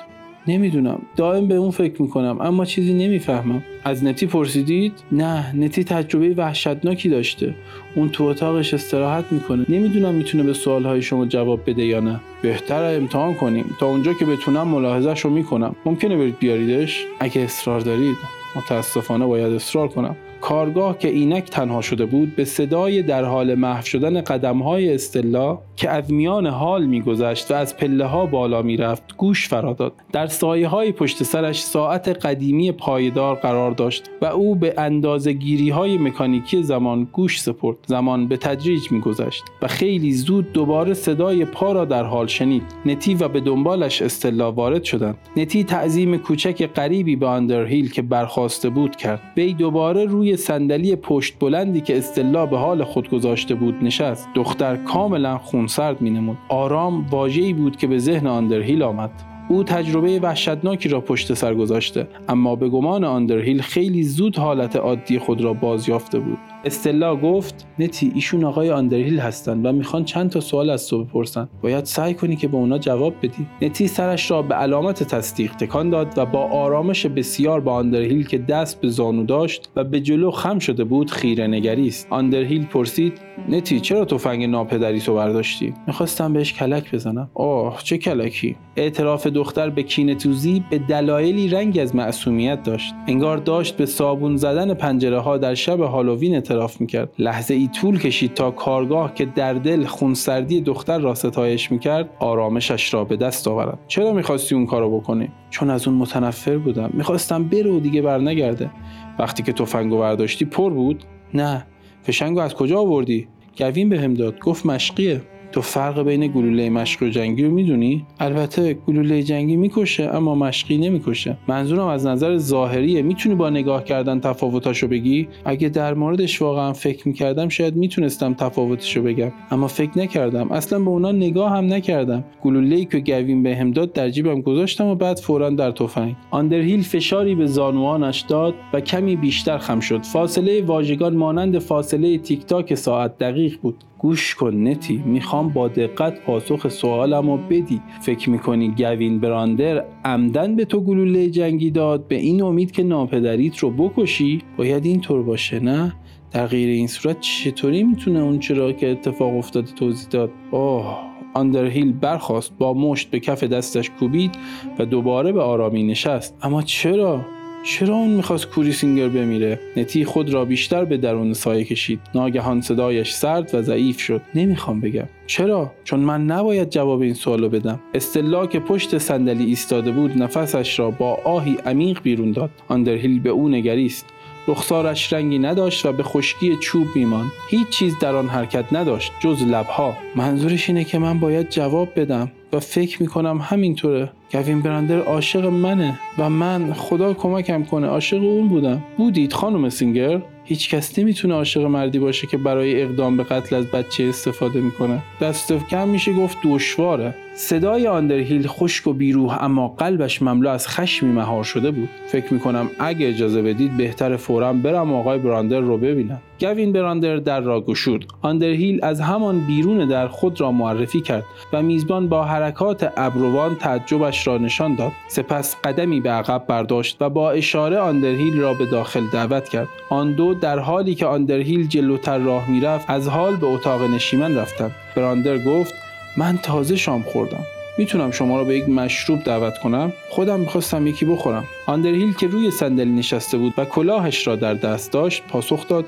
نمی‌دونم. 0.48 1.02
دائم 1.16 1.48
به 1.48 1.56
اون 1.56 1.72
فکر 1.72 2.02
می‌کنم 2.02 2.38
اما 2.42 2.66
چیزی 2.66 2.94
نمی‌فهمم. 2.94 3.64
از 3.84 4.04
نتی 4.04 4.26
پرسیدید؟ 4.26 4.94
نه 5.12 5.56
نتی 5.56 5.84
تجربه 5.84 6.34
وحشتناکی 6.38 7.10
داشته. 7.10 7.56
اون 7.96 8.10
تو 8.10 8.24
اتاقش 8.24 8.74
استراحت 8.74 9.26
می‌کنه. 9.32 9.66
نمی‌دونم 9.70 10.14
می‌تونه 10.14 10.44
به 10.44 10.54
سوالهای 10.54 11.02
شما 11.02 11.26
جواب 11.26 11.70
بده 11.70 11.86
یا 11.86 12.00
نه. 12.00 12.20
بهتر 12.42 12.96
امتحان 12.96 13.34
کنیم. 13.34 13.66
تا 13.80 13.88
اونجا 13.88 14.14
که 14.14 14.26
بتونم 14.26 14.68
ملاحظهش 14.68 15.20
رو 15.20 15.30
می‌کنم. 15.30 15.76
ممکنه 15.86 16.18
برید 16.18 16.40
بیاریدش؟ 16.40 17.06
اگه 17.20 17.42
اصرار 17.42 17.80
دارید 17.80 18.18
متاسفانه 18.56 19.26
باید 19.26 19.54
اصرار 19.54 19.88
کنم. 19.88 20.16
کارگاه 20.42 20.98
که 20.98 21.08
اینک 21.08 21.44
تنها 21.44 21.82
شده 21.82 22.06
بود 22.06 22.36
به 22.36 22.46
صدای 22.46 23.02
در 23.02 23.24
حال 23.24 23.56
محو 23.56 23.86
شدن 23.86 24.22
قدمهای 24.22 24.94
استلا 24.94 25.60
که 25.76 25.90
از 25.90 26.14
میان 26.14 26.48
حال 26.48 26.86
میگذشت 26.86 27.52
و 27.52 27.54
از 27.54 27.78
پله 27.78 28.06
ها 28.06 28.26
بالا 28.26 28.62
می‌رفت 28.62 29.18
گوش 29.18 29.48
فرا 29.48 29.74
داد. 29.74 29.94
در 30.12 30.28
سایه 30.28 30.68
های 30.68 30.92
پشت 30.92 31.24
سرش 31.24 31.64
ساعت 31.64 32.08
قدیمی 32.08 32.72
پایدار 32.72 33.36
قرار 33.36 33.72
داشت 33.72 34.04
و 34.22 34.26
او 34.26 34.56
به 34.56 34.74
اندازه 34.78 35.34
گیری 35.34 35.70
های 35.70 35.98
مکانیکی 35.98 36.64
زمان 36.64 37.08
گوش 37.12 37.42
سپرد. 37.42 37.78
زمان 37.88 38.28
به 38.28 38.38
تدریج 38.38 38.92
میگذشت 38.92 39.44
و 39.62 39.68
خیلی 39.68 40.14
زود 40.14 40.52
دوباره 40.54 40.94
صدای 40.94 41.46
پا 41.46 41.72
را 41.72 41.86
در 41.86 42.04
حال 42.04 42.28
شنید. 42.28 42.64
نتی 42.86 43.16
و 43.16 43.28
به 43.28 43.40
دنبالش 43.40 44.02
استلا 44.02 44.52
وارد 44.52 44.84
شدند. 44.84 45.18
نتی 45.38 45.64
تعظیم 45.64 46.18
کوچک 46.18 46.66
غریبی 46.66 47.16
به 47.16 47.26
آندرهیل 47.26 47.92
که 47.92 48.02
برخواسته 48.02 48.70
بود 48.70 48.96
کرد. 48.96 49.22
وی 49.38 49.54
دوباره 49.54 50.06
روی 50.06 50.31
صندلی 50.36 50.96
پشت 50.96 51.40
بلندی 51.40 51.82
که 51.82 51.98
استلا 51.98 52.46
به 52.46 52.58
حال 52.58 52.84
خود 52.84 53.10
گذاشته 53.10 53.56
بود 53.56 53.84
نشست. 53.84 54.30
دختر 54.36 54.76
کاملا 54.76 55.38
خونسرد 55.38 56.02
مینمود 56.02 56.38
آرام 56.50 57.06
واژه‌ای 57.10 57.54
بود 57.54 57.76
که 57.76 57.88
به 57.88 57.98
ذهن 57.98 58.28
آندرهیل 58.28 58.84
آمد. 58.84 59.31
او 59.52 59.64
تجربه 59.64 60.20
وحشتناکی 60.20 60.90
را 60.90 61.02
پشت 61.02 61.34
سر 61.34 61.54
گذاشته 61.54 62.08
اما 62.30 62.56
به 62.56 62.70
گمان 62.70 63.04
آندرهیل 63.04 63.62
خیلی 63.62 64.04
زود 64.04 64.38
حالت 64.38 64.76
عادی 64.76 65.20
خود 65.20 65.42
را 65.42 65.54
بازیافته 65.54 66.20
بود. 66.20 66.38
استلا 66.66 67.16
گفت 67.16 67.68
نتی 67.80 68.12
ایشون 68.16 68.44
آقای 68.44 68.70
آندرهیل 68.72 69.20
هستند 69.20 69.66
و 69.66 69.72
می‌خوان 69.72 70.06
چند 70.06 70.30
تا 70.30 70.40
سوال 70.40 70.70
از 70.70 70.88
تو 70.88 71.04
بپرسن. 71.04 71.50
باید 71.62 71.86
سعی 71.86 72.14
کنی 72.14 72.36
که 72.36 72.48
به 72.48 72.58
اونا 72.58 72.78
جواب 72.78 73.14
بدی. 73.22 73.48
نتی 73.62 73.88
سرش 73.88 74.32
را 74.32 74.42
به 74.42 74.56
علامت 74.56 75.04
تصدیق 75.04 75.56
تکان 75.56 75.90
داد 75.90 76.14
و 76.18 76.26
با 76.26 76.40
آرامش 76.40 77.06
بسیار 77.06 77.60
با 77.60 77.74
آندرهیل 77.74 78.28
که 78.28 78.38
دست 78.38 78.82
به 78.82 78.90
زانو 78.90 79.26
داشت 79.26 79.70
و 79.76 79.84
به 79.84 80.02
جلو 80.02 80.32
خم 80.32 80.60
شده 80.60 80.84
بود 80.84 81.12
خیره 81.12 81.48
نگریست 81.48 82.08
آندرهیل 82.10 82.66
پرسید 82.66 83.14
نتی 83.50 83.80
چرا 83.80 84.06
تفنگ 84.06 84.44
ناپدری 84.44 85.00
تو 85.00 85.16
برداشتی؟ 85.16 85.74
می‌خواستم 85.88 86.34
بهش 86.34 86.54
کلک 86.54 86.96
بزنم. 86.96 87.30
آه 87.34 87.80
چه 87.84 87.98
کلکی؟ 87.98 88.56
اعتراف 88.76 89.28
دختر 89.42 89.70
به 89.70 89.84
کینتوزی 89.84 90.64
به 90.70 90.78
دلایلی 90.78 91.48
رنگ 91.48 91.80
از 91.82 91.96
معصومیت 91.96 92.64
داشت. 92.64 92.94
انگار 93.08 93.38
داشت 93.38 93.78
به 93.78 93.86
صابون 93.86 94.38
زدن 94.38 94.74
پنجره 94.74 95.20
ها 95.20 95.38
در 95.38 95.54
شب 95.54 95.80
هالووین 95.80 96.34
اعتراف 96.34 96.82
می‌کرد. 96.82 97.10
لحظه 97.20 97.54
ای 97.54 97.68
طول 97.68 98.00
کشید 98.00 98.34
تا 98.34 98.52
کارگاه 98.52 99.14
که 99.14 99.26
در 99.26 99.54
دل 99.54 99.84
خونسردی 99.86 100.62
دختر 100.62 101.00
را 101.00 101.16
ستایش 101.16 101.72
می‌کرد 101.72 102.10
آرامشش 102.20 102.94
را 102.94 103.04
به 103.04 103.16
دست 103.18 103.48
آورد. 103.48 103.80
چرا 103.88 104.14
می‌خواستی 104.14 104.56
اون 104.56 104.66
کارو 104.66 105.00
بکنی؟ 105.00 105.30
چون 105.50 105.70
از 105.70 105.88
اون 105.88 105.98
متنفر 105.98 106.58
بودم. 106.58 106.90
می‌خواستم 106.94 107.44
بره 107.44 107.72
و 107.72 107.80
دیگه 107.80 108.02
برنگرده. 108.02 108.72
وقتی 109.20 109.44
که 109.44 109.54
تفنگو 109.54 109.98
برداشتی 109.98 110.46
پر 110.46 110.74
بود؟ 110.74 111.04
نه. 111.34 111.66
فشنگو 112.04 112.40
از 112.40 112.56
کجا 112.56 112.80
آوردی؟ 112.80 113.28
گوین 113.58 113.90
بهم 113.90 114.14
داد. 114.14 114.40
گفت 114.40 114.66
مشقیه. 114.66 115.22
تو 115.52 115.62
فرق 115.62 116.04
بین 116.04 116.28
گلوله 116.28 116.70
مشقی 116.70 117.06
و 117.06 117.10
جنگی 117.10 117.44
رو 117.44 117.52
می‌دونی؟ 117.52 118.06
البته 118.20 118.74
گلوله 118.74 119.24
جنگی 119.24 119.56
می‌کشه 119.56 120.04
اما 120.04 120.36
مشقی 120.36 120.78
نمی‌کشه. 120.78 121.38
منظورم 121.48 121.88
از 121.88 122.06
نظر 122.06 122.38
ظاهریه. 122.38 123.02
می‌تونی 123.02 123.36
با 123.36 123.50
نگاه 123.50 123.84
کردن 123.84 124.20
تفاوتاشو 124.20 124.88
بگی؟ 124.88 125.28
اگه 125.46 125.70
در 125.70 125.94
موردش 125.94 126.42
واقعا 126.42 126.74
فکر 126.74 127.08
می‌کردم 127.08 127.50
شاید 127.50 127.76
می‌تونستم 127.76 128.34
تفاوتشو 128.34 129.04
بگم. 129.04 129.32
اما 129.52 129.68
فکر 129.68 130.00
نکردم. 130.00 130.52
اصلا 130.52 130.80
به 130.80 130.90
اونا 130.90 131.12
نگاه 131.12 131.52
هم 131.52 131.74
نکردم. 131.74 132.24
گلوله 132.42 132.76
ای 132.76 132.86
که 132.86 133.00
گوین 133.00 133.44
بهم 133.44 133.72
داد 133.72 133.94
در 133.94 134.10
جیبم 134.10 134.42
گذاشتم 134.42 134.86
و 134.86 134.96
بعد 134.96 135.18
فورا 135.18 135.50
در 135.50 135.72
تفنگ. 135.72 136.16
آندرهیل 136.32 136.82
فشاری 136.82 137.36
به 137.36 137.46
زانوانش 137.46 138.22
داد 138.22 138.54
و 138.74 138.80
کمی 138.80 139.16
بیشتر 139.16 139.58
خم 139.58 139.80
شد. 139.80 140.04
فاصله 140.04 140.62
واژگان 140.62 141.16
مانند 141.16 141.60
فاصله 141.60 142.18
تیک 142.18 142.46
تاک 142.46 142.76
ساعت 142.76 143.18
دقیق 143.18 143.58
بود. 143.62 143.76
گوش 143.98 144.36
کن 144.36 144.68
نتی 144.68 145.04
می‌خوام 145.06 145.41
با 145.50 145.68
دقت 145.68 146.22
پاسخ 146.22 146.68
سوالم 146.68 147.30
رو 147.30 147.38
بدی 147.38 147.82
فکر 148.02 148.30
می‌کنی 148.30 148.74
گوین 148.78 149.20
براندر 149.20 149.86
عمدن 150.06 150.56
به 150.56 150.66
تو 150.66 150.82
گلوله 150.82 151.30
جنگی 151.30 151.72
داد 151.72 152.08
به 152.08 152.16
این 152.16 152.44
امید 152.44 152.72
که 152.72 152.84
ناپدریت 152.84 153.58
رو 153.58 153.72
بکشی؟ 153.72 154.42
باید 154.58 154.86
اینطور 154.86 155.24
باشه 155.24 155.60
نه؟ 155.60 155.94
در 156.32 156.48
غیر 156.48 156.70
این 156.70 156.88
صورت 156.88 157.20
چطوری 157.20 157.84
می‌تونه 157.84 158.20
اون 158.20 158.40
چرا 158.40 158.72
که 158.72 158.92
اتفاق 158.92 159.38
افتاده 159.38 159.72
توضیح 159.72 160.08
داد؟ 160.10 160.32
اوه 160.52 160.98
آندرهیل 161.34 161.94
برخواست 161.94 162.52
با 162.58 162.74
مشت 162.74 163.10
به 163.10 163.20
کف 163.20 163.44
دستش 163.44 163.90
کوبید 163.90 164.32
و 164.80 164.86
دوباره 164.86 165.32
به 165.32 165.42
آرامی 165.42 165.84
نشست. 165.84 166.38
اما 166.42 166.62
چرا؟ 166.62 167.26
چرا 167.64 167.96
اون 167.96 168.10
می‌خواست 168.10 168.48
کوری 168.48 168.72
سینگر 168.72 169.10
بمیره؟ 169.10 169.60
نتی 169.78 170.06
خود 170.06 170.34
را 170.34 170.46
بیشتر 170.46 170.86
به 170.86 170.98
درون 170.98 171.34
سایه 171.34 171.64
کشید. 171.64 172.00
ناگهان 172.16 172.62
صدایش 172.62 173.14
سرد 173.14 173.56
و 173.56 173.62
ضعیف 173.62 174.00
شد. 174.00 174.22
نمی‌خوام 174.36 174.82
بگم. 174.82 175.08
چرا؟ 175.28 175.72
چون 175.84 176.00
من 176.00 176.26
نباید 176.26 176.70
جواب 176.70 177.02
این 177.02 177.14
سوالو 177.14 177.50
بدم. 177.50 177.80
استلا 177.94 178.48
که 178.48 178.60
پشت 178.60 178.98
صندلی 178.98 179.46
ایستاده 179.46 179.92
بود 179.92 180.24
نفسش 180.24 180.80
را 180.80 180.92
با 180.92 181.20
آهی 181.24 181.58
عمیق 181.66 182.02
بیرون 182.04 182.32
داد. 182.32 182.50
آندرهیل 182.68 183.20
به 183.20 183.30
او 183.30 183.50
نگریست. 183.50 184.06
رخسارش 184.48 185.14
رنگی 185.14 185.40
نداشت 185.40 185.86
و 185.86 185.92
به 185.92 186.04
خشکی 186.04 186.56
چوب 186.62 186.88
میماند. 186.96 187.32
هیچ 187.50 187.70
چیز 187.70 187.94
در 188.02 188.16
آن 188.16 188.28
حرکت 188.28 188.66
نداشت 188.72 189.12
جز 189.20 189.44
لبها. 189.44 189.98
منظورش 190.16 190.70
اینه 190.70 190.84
که 190.84 191.00
من 191.00 191.20
باید 191.20 191.50
جواب 191.50 191.90
بدم. 191.96 192.32
و 192.54 192.60
فکر 192.60 193.02
می‌کنم 193.02 193.38
همینطوره. 193.42 194.12
گوین 194.32 194.62
براندر 194.62 195.00
عاشق 195.00 195.46
منه 195.46 196.00
و 196.18 196.30
من 196.30 196.74
خدا 196.74 197.14
کمکم 197.14 197.64
کنه. 197.64 197.88
عاشق 197.88 198.24
اون 198.24 198.48
بودم. 198.48 198.84
بودید 198.98 199.34
خانم 199.34 199.70
سینگر؟ 199.70 200.22
هیچ 200.46 200.70
کس 200.70 201.00
نمی‌تونه 201.00 201.34
عاشق 201.34 201.62
مردی 201.62 202.00
باشه 202.00 202.28
که 202.28 202.38
برای 202.38 202.82
اقدام 202.82 203.18
به 203.18 203.24
قتل 203.24 203.56
از 203.56 203.66
بچه 203.66 204.04
استفاده 204.04 204.62
می‌کنه. 204.62 205.04
دست 205.22 205.54
کم 205.54 205.88
میشه 205.88 206.14
گفت 206.14 206.38
دشواره. 206.44 207.16
صدای 207.34 207.88
آندرهیل 207.88 208.48
خشک 208.48 208.88
و 208.88 208.94
بیروح 208.94 209.44
اما 209.44 209.68
قلبش 209.68 210.22
مملو 210.22 210.50
از 210.50 210.68
خشمی 210.68 211.12
مهار 211.12 211.44
شده 211.44 211.72
بود. 211.72 211.90
فکر 212.08 212.34
می‌کنم 212.34 212.70
اگه 212.80 213.10
اجازه 213.10 213.42
بدید 213.42 213.78
بهتر 213.78 214.16
فورا 214.16 214.54
برم 214.54 214.94
آقای 214.94 215.20
براندر 215.20 215.60
رو 215.60 215.78
ببینم. 215.78 216.22
گوین 216.40 216.72
براندر 216.74 217.18
در 217.18 217.40
را 217.40 217.62
گشود. 217.62 218.06
آندرهیل 218.22 218.80
از 218.84 219.02
همان 219.02 219.40
بیرون 219.40 219.88
در 219.88 220.08
خود 220.08 220.42
را 220.42 220.52
معرفی 220.52 221.02
کرد 221.02 221.24
و 221.54 221.62
میزبان 221.62 222.10
با 222.10 222.24
حرکات 222.24 222.94
ابروان 222.98 223.56
تعجبش 223.56 224.28
را 224.28 224.38
نشان 224.38 224.76
داد. 224.76 224.92
سپس 225.08 225.56
قدمی 225.64 226.02
به 226.02 226.10
عقب 226.10 226.44
برداشت 226.48 226.98
و 227.00 227.10
با 227.10 227.32
اشاره 227.32 227.78
آندرهیل 227.78 228.40
را 228.40 228.54
به 228.54 228.66
داخل 228.66 229.08
دعوت 229.14 229.50
کرد. 229.50 229.68
آن 229.90 230.12
دو 230.12 230.34
در 230.34 230.60
حالی 230.60 230.96
که 230.96 231.06
آندرهیل 231.06 231.68
جلوتر 231.68 232.18
راه 232.18 232.50
می‌رفت 232.50 232.90
از 232.90 233.08
حال 233.08 233.36
به 233.36 233.48
اتاق 233.48 233.84
نشیمن 233.84 234.38
رفتند. 234.38 234.72
براندر 234.96 235.38
گفت 235.38 235.81
من 236.18 236.38
تازه 236.38 236.76
شام 236.76 237.02
خوردم. 237.02 237.46
می‌تونم 237.78 238.12
شما 238.12 238.38
را 238.38 238.44
به 238.44 238.58
یک 238.58 238.70
مشروب 238.70 239.24
دعوت 239.24 239.58
کنم؟ 239.58 239.94
خودم 240.10 240.40
می‌خواستم 240.40 240.88
یکی 240.88 241.06
بخورم. 241.06 241.44
آندرهیل 241.68 242.14
که 242.14 242.28
روی 242.28 242.52
صندلی 242.52 242.92
نشسته 242.92 243.38
بود 243.38 243.54
و 243.58 243.66
کلاهش 243.66 244.28
را 244.28 244.36
در 244.36 244.54
دست 244.54 244.92
داشت 244.92 245.24
پاسخ 245.30 245.68
داد 245.68 245.86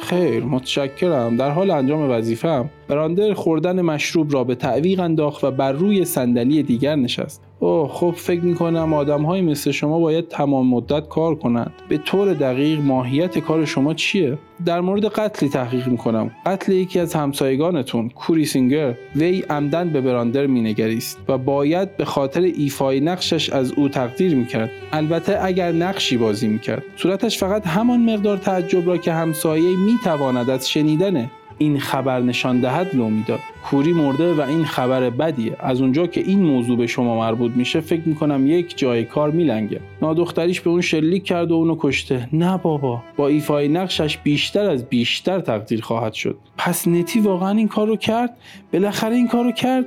خیر 0.00 0.44
متشکرم. 0.44 1.36
در 1.36 1.50
حال 1.50 1.70
انجام 1.70 2.10
وظیفه‌ام 2.10 2.70
براندر 2.88 3.34
خوردن 3.34 3.82
مشروب 3.82 4.32
را 4.32 4.44
به 4.44 4.54
تعویق 4.54 5.00
انداخت 5.00 5.44
و 5.44 5.50
بر 5.50 5.72
روی 5.72 6.04
صندلی 6.04 6.62
دیگر 6.62 6.96
نشست. 6.96 7.42
اوه 7.64 7.88
خب 7.88 8.14
فکر 8.16 8.40
می‌کنم 8.40 8.92
آدم 8.92 9.22
های 9.22 9.40
مثل 9.40 9.70
شما 9.70 9.98
باید 9.98 10.28
تمام 10.28 10.66
مدت 10.66 11.08
کار 11.08 11.34
کنند. 11.34 11.72
به 11.88 11.98
طور 11.98 12.34
دقیق 12.34 12.80
ماهیت 12.80 13.38
کار 13.38 13.64
شما 13.64 13.94
چیه؟ 13.94 14.38
در 14.66 14.80
مورد 14.80 15.04
قتلی 15.04 15.48
تحقیق 15.48 15.88
می‌کنم. 15.88 16.30
قتل 16.46 16.72
یکی 16.72 17.00
از 17.00 17.14
همسایگانتون 17.14 18.08
کوری 18.08 18.44
سینگر 18.44 18.94
وی 19.16 19.40
عمداً 19.40 19.90
به 19.90 20.00
براندر 20.00 20.46
مینگریست 20.46 21.18
و 21.28 21.38
باید 21.38 21.96
به 21.96 22.04
خاطر 22.04 22.40
ایفای 22.40 23.00
نقشش 23.00 23.50
از 23.50 23.72
او 23.72 23.88
تقدیر 23.88 24.34
می‌کرد. 24.34 24.70
البته 24.92 25.38
اگر 25.44 25.72
نقشی 25.72 26.16
بازی 26.16 26.48
می‌کرد. 26.48 26.82
صورتش 26.96 27.38
فقط 27.38 27.66
همان 27.66 28.14
مقدار 28.14 28.36
تعجب 28.36 28.88
را 28.88 28.96
که 28.96 29.12
همسایه 29.12 29.76
می‌تواند 29.76 30.50
از 30.50 30.70
شنیدن 30.70 31.30
این 31.58 31.78
خبر 31.78 32.20
نشان 32.20 32.60
دهد 32.60 32.94
لو 32.94 33.08
می‌داد. 33.08 33.40
کوری 33.64 33.92
مرده 33.92 34.34
و 34.34 34.40
این 34.40 34.64
خبر 34.64 35.10
بدیه. 35.10 35.56
از 35.60 35.80
اونجا 35.80 36.06
که 36.06 36.20
این 36.20 36.42
موضوع 36.42 36.78
به 36.78 36.86
شما 36.86 37.18
مربوط 37.18 37.52
میشه 37.56 37.80
فکر 37.80 38.02
می‌کنم 38.08 38.46
یک 38.46 38.78
جای 38.78 39.04
کار 39.04 39.30
میلنگه. 39.30 39.80
نادختریش 40.02 40.60
به 40.60 40.70
اون 40.70 40.80
شلیک 40.80 41.24
کرد 41.24 41.50
و 41.50 41.54
اونو 41.54 41.76
کشته. 41.78 42.28
نه 42.32 42.58
بابا. 42.58 43.02
با 43.16 43.28
ایفای 43.28 43.68
نقشش 43.68 44.18
بیشتر 44.18 44.70
از 44.70 44.84
بیشتر 44.84 45.40
تقدیر 45.40 45.80
خواهد 45.80 46.12
شد. 46.12 46.38
پس 46.58 46.88
نتی 46.88 47.20
واقعا 47.20 47.50
این 47.50 47.68
کار 47.68 47.86
رو 47.86 47.96
کرد؟ 47.96 48.36
بالاخره 48.72 49.16
این 49.16 49.28
کار 49.28 49.44
رو 49.44 49.52
کرد؟ 49.52 49.84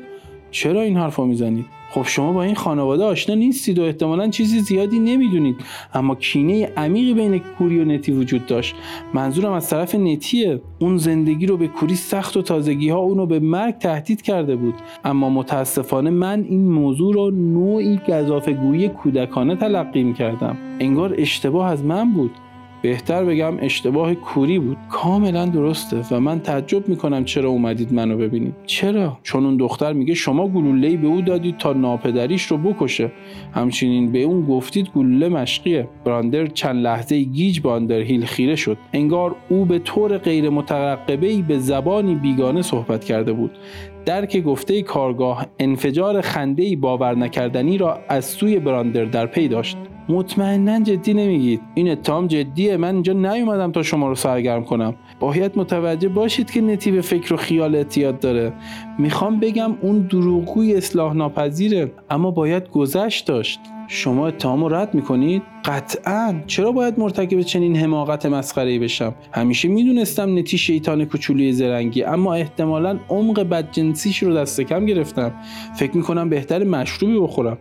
چرا 0.51 0.81
این 0.81 0.97
حرفا 0.97 1.25
می‌زنید؟ 1.25 1.65
خب 1.91 2.03
شما 2.05 2.33
با 2.33 2.43
این 2.43 2.55
خانواده 2.55 3.03
آشنا 3.03 3.35
نیستید 3.35 3.79
و 3.79 3.83
احتمالا 3.83 4.29
چیزی 4.29 4.59
زیادی 4.59 4.99
نمی‌دونید. 4.99 5.55
اما 5.93 6.15
کینه 6.15 6.65
عمیقی 6.77 7.13
بین 7.13 7.39
کوری 7.39 7.79
و 7.79 7.85
نتی 7.85 8.11
وجود 8.11 8.45
داشت. 8.45 8.75
منظورم 9.13 9.53
از 9.53 9.69
طرف 9.69 9.95
نتیه. 9.95 10.61
اون 10.79 10.97
زندگی 10.97 11.45
رو 11.45 11.57
به 11.57 11.67
کوری 11.67 11.95
سخت 11.95 12.37
و 12.37 12.41
تازگی 12.41 12.89
ها 12.89 12.97
اونو 12.97 13.25
به 13.25 13.39
مرگ 13.39 13.77
تهدید 13.77 14.21
کرده 14.21 14.55
بود. 14.55 14.75
اما 15.05 15.29
متاسفانه 15.29 16.09
من 16.09 16.45
این 16.49 16.71
موضوع 16.71 17.13
رو 17.13 17.31
نوعی 17.31 17.99
گذافگویی 18.07 18.89
کودکانه 18.89 19.55
تلقی 19.55 20.13
کردم 20.13 20.57
انگار 20.79 21.15
اشتباه 21.17 21.71
از 21.71 21.83
من 21.83 22.13
بود. 22.13 22.31
بهتر 22.81 23.25
بگم 23.25 23.53
اشتباه 23.59 24.15
کوری 24.15 24.59
بود. 24.59 24.77
کاملا 24.89 25.45
درسته 25.45 26.03
و 26.11 26.19
من 26.19 26.39
تعجب 26.39 26.89
می‌کنم 26.89 27.25
چرا 27.25 27.49
اومدید 27.49 27.93
منو 27.93 28.17
ببینید. 28.17 28.55
چرا؟ 28.65 29.17
چون 29.23 29.45
اون 29.45 29.57
دختر 29.57 29.93
میگه 29.93 30.13
شما 30.13 30.47
گلوله 30.47 30.97
به 30.97 31.07
او 31.07 31.21
دادید 31.21 31.57
تا 31.57 31.73
ناپدریش 31.73 32.43
رو 32.43 32.57
بکشه. 32.57 33.11
همچنین 33.53 34.11
به 34.11 34.19
اون 34.19 34.45
گفتید 34.45 34.89
گلوله 34.95 35.29
مشقیه. 35.29 35.89
براندر 36.05 36.47
چند 36.47 36.75
لحظه 36.75 37.23
گیج 37.23 37.61
باندر 37.61 37.99
هیل 37.99 38.25
خیره 38.25 38.55
شد. 38.55 38.77
انگار 38.93 39.35
او 39.49 39.65
به 39.65 39.79
طور 39.79 40.17
غیر 40.17 40.49
مترقبه 40.49 41.41
به 41.41 41.59
زبانی 41.59 42.15
بیگانه 42.15 42.61
صحبت 42.61 43.05
کرده 43.05 43.33
بود. 43.33 43.51
درک 44.07 44.43
گفته 44.43 44.81
کارگاه 44.81 45.45
انفجار 45.59 46.21
خنده 46.21 46.75
باور 46.75 47.15
نکردنی 47.15 47.77
را 47.77 47.99
از 48.09 48.25
سوی 48.25 48.59
براندر 48.59 49.05
در 49.05 49.25
پی 49.25 49.47
داشت. 49.47 49.77
مطمئنا 50.09 50.79
جدی 50.79 51.13
نمیگید. 51.13 51.61
این 51.75 51.91
اتهام 51.91 52.27
جدیه 52.27 52.77
من 52.77 52.93
اینجا 52.93 53.13
نیومدم 53.13 53.71
تا 53.71 53.83
شما 53.83 54.07
رو 54.07 54.15
سرگرم 54.15 54.63
کنم. 54.63 54.95
باید 55.19 55.51
متوجه 55.55 56.09
باشید 56.09 56.51
که 56.51 56.61
نتی 56.61 56.91
به 56.91 57.01
فکر 57.01 57.33
و 57.33 57.37
خیال 57.37 57.75
اعتیاد 57.75 58.19
داره. 58.19 58.53
می‌خوام 58.99 59.39
بگم 59.39 59.77
اون 59.81 59.99
دروغگوی 59.99 60.75
اصلاح 60.75 61.13
ناپذیره 61.13 61.91
اما 62.09 62.31
باید 62.31 62.69
گذشت 62.69 63.27
داشت. 63.27 63.59
شما 63.87 64.27
اتهام 64.27 64.63
رو 64.63 64.75
رد 64.75 64.95
می‌کنید 64.95 65.43
قطعا. 65.65 66.43
چرا 66.47 66.71
باید 66.71 66.99
مرتکب 66.99 67.41
چنین 67.41 67.75
حماقت 67.75 68.25
مسخره 68.25 68.79
بشم؟ 68.79 69.15
همیشه 69.31 69.67
می‌دونستم 69.67 70.37
نتی 70.37 70.57
شیطان 70.57 71.05
کوچولوی 71.05 71.53
زرنگی 71.53 72.03
اما 72.03 72.33
احتمالا 72.33 72.99
عمق 73.09 73.39
بدجنسیش 73.39 74.23
رو 74.23 74.33
دست 74.33 74.61
کم 74.61 74.85
گرفتم. 74.85 75.33
فکر 75.75 75.97
می‌کنم 75.97 76.29
بهتر 76.29 76.63
مشروبی 76.63 77.19
بخورم. 77.19 77.57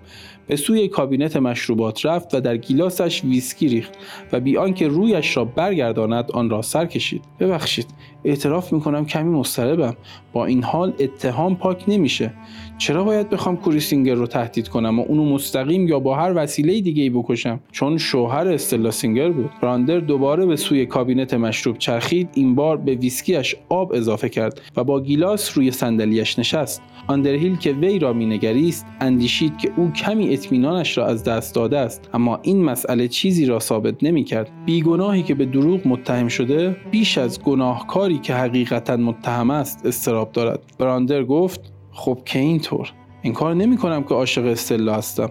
به 0.47 0.57
سوی 0.57 0.89
کابینت 0.89 1.37
مشروبات 1.37 2.07
رفت 2.07 2.35
و 2.35 2.41
در 2.41 2.57
گیلاسش 2.57 3.25
ویسکی 3.25 3.69
ریخت 3.69 3.93
و 4.33 4.41
بی 4.41 4.57
آنکه 4.57 4.89
رویش 4.89 5.37
را 5.37 5.45
برگرداند 5.45 6.31
آن 6.31 6.51
را 6.51 6.63
سر 6.63 6.87
کشید. 6.87 7.23
ببخشید. 7.41 7.87
اعتراف 8.27 8.73
می‌کنم 8.73 9.07
کمی 9.07 9.39
مضطربم. 9.39 9.97
با 10.33 10.47
این 10.47 10.63
حال 10.63 10.93
اتهام 11.01 11.57
پاک 11.57 11.85
نمیشه. 11.89 12.33
چرا 12.79 13.05
باید 13.05 13.31
بخوام 13.31 13.57
کوری 13.57 13.86
سینگر 13.86 14.15
رو 14.15 14.27
تهدید 14.27 14.69
کنم 14.69 14.99
و 15.01 15.03
اونو 15.03 15.25
مستقیم 15.25 15.89
یا 15.89 16.01
با 16.01 16.17
هر 16.17 16.33
وسیله 16.37 16.81
دیگه 16.81 17.03
ای 17.03 17.11
بکشم؟ 17.11 17.61
چون 17.73 17.99
شوهر 17.99 18.49
استلا 18.49 18.91
سینگر 18.91 19.31
بود. 19.31 19.51
براندر 19.63 19.99
دوباره 19.99 20.47
به 20.47 20.57
سوی 20.57 20.87
کابینت 20.87 21.35
مشروب 21.35 21.79
چرخید 21.79 22.29
این 22.35 22.55
بار 22.55 22.77
به 22.77 22.95
ویسکیش 22.95 23.57
آب 23.69 23.93
اضافه 23.93 24.29
کرد 24.29 24.61
و 24.77 24.85
با 24.85 25.01
گیلاس 25.01 25.59
روی 25.59 25.71
صندلی‌اش 25.71 26.39
نشست. 26.39 26.83
آندرهیل 27.09 27.57
که 27.57 27.73
وی 27.73 27.99
را 27.99 28.13
مینگریست 28.13 28.87
اندیشید 29.01 29.59
که 29.59 29.73
او 29.77 29.91
کمی 29.91 30.35
اطمینانش 30.35 30.99
را 30.99 31.07
از 31.07 31.25
دست 31.25 31.55
داده 31.55 31.79
است. 31.79 32.11
اما 32.15 32.39
این 32.43 32.65
مسئله 32.65 33.09
چیزی 33.09 33.47
را 33.47 33.59
ثابت 33.59 33.95
نمی‌کرد. 34.03 34.51
بیگناهی 34.67 35.23
که 35.23 35.35
به 35.35 35.45
دروغ 35.45 35.87
متهم 35.87 36.29
شده 36.29 36.77
بیش 36.91 37.19
از 37.19 37.43
گناهکاری 37.43 38.16
که 38.19 38.35
حقیقتا 38.35 38.97
متهم 38.97 39.51
است 39.51 39.87
اضطراب 39.87 40.33
دارد. 40.33 40.61
براندر 40.79 41.25
گفت 41.25 41.61
خب 41.93 42.19
که 42.25 42.39
اینطور. 42.39 42.93
این 43.23 43.33
کار 43.33 43.55
نمی 43.55 43.77
کنم 43.77 44.03
که 44.03 44.15
عاشق 44.15 44.47
استلا 44.47 44.95
هستم. 44.95 45.31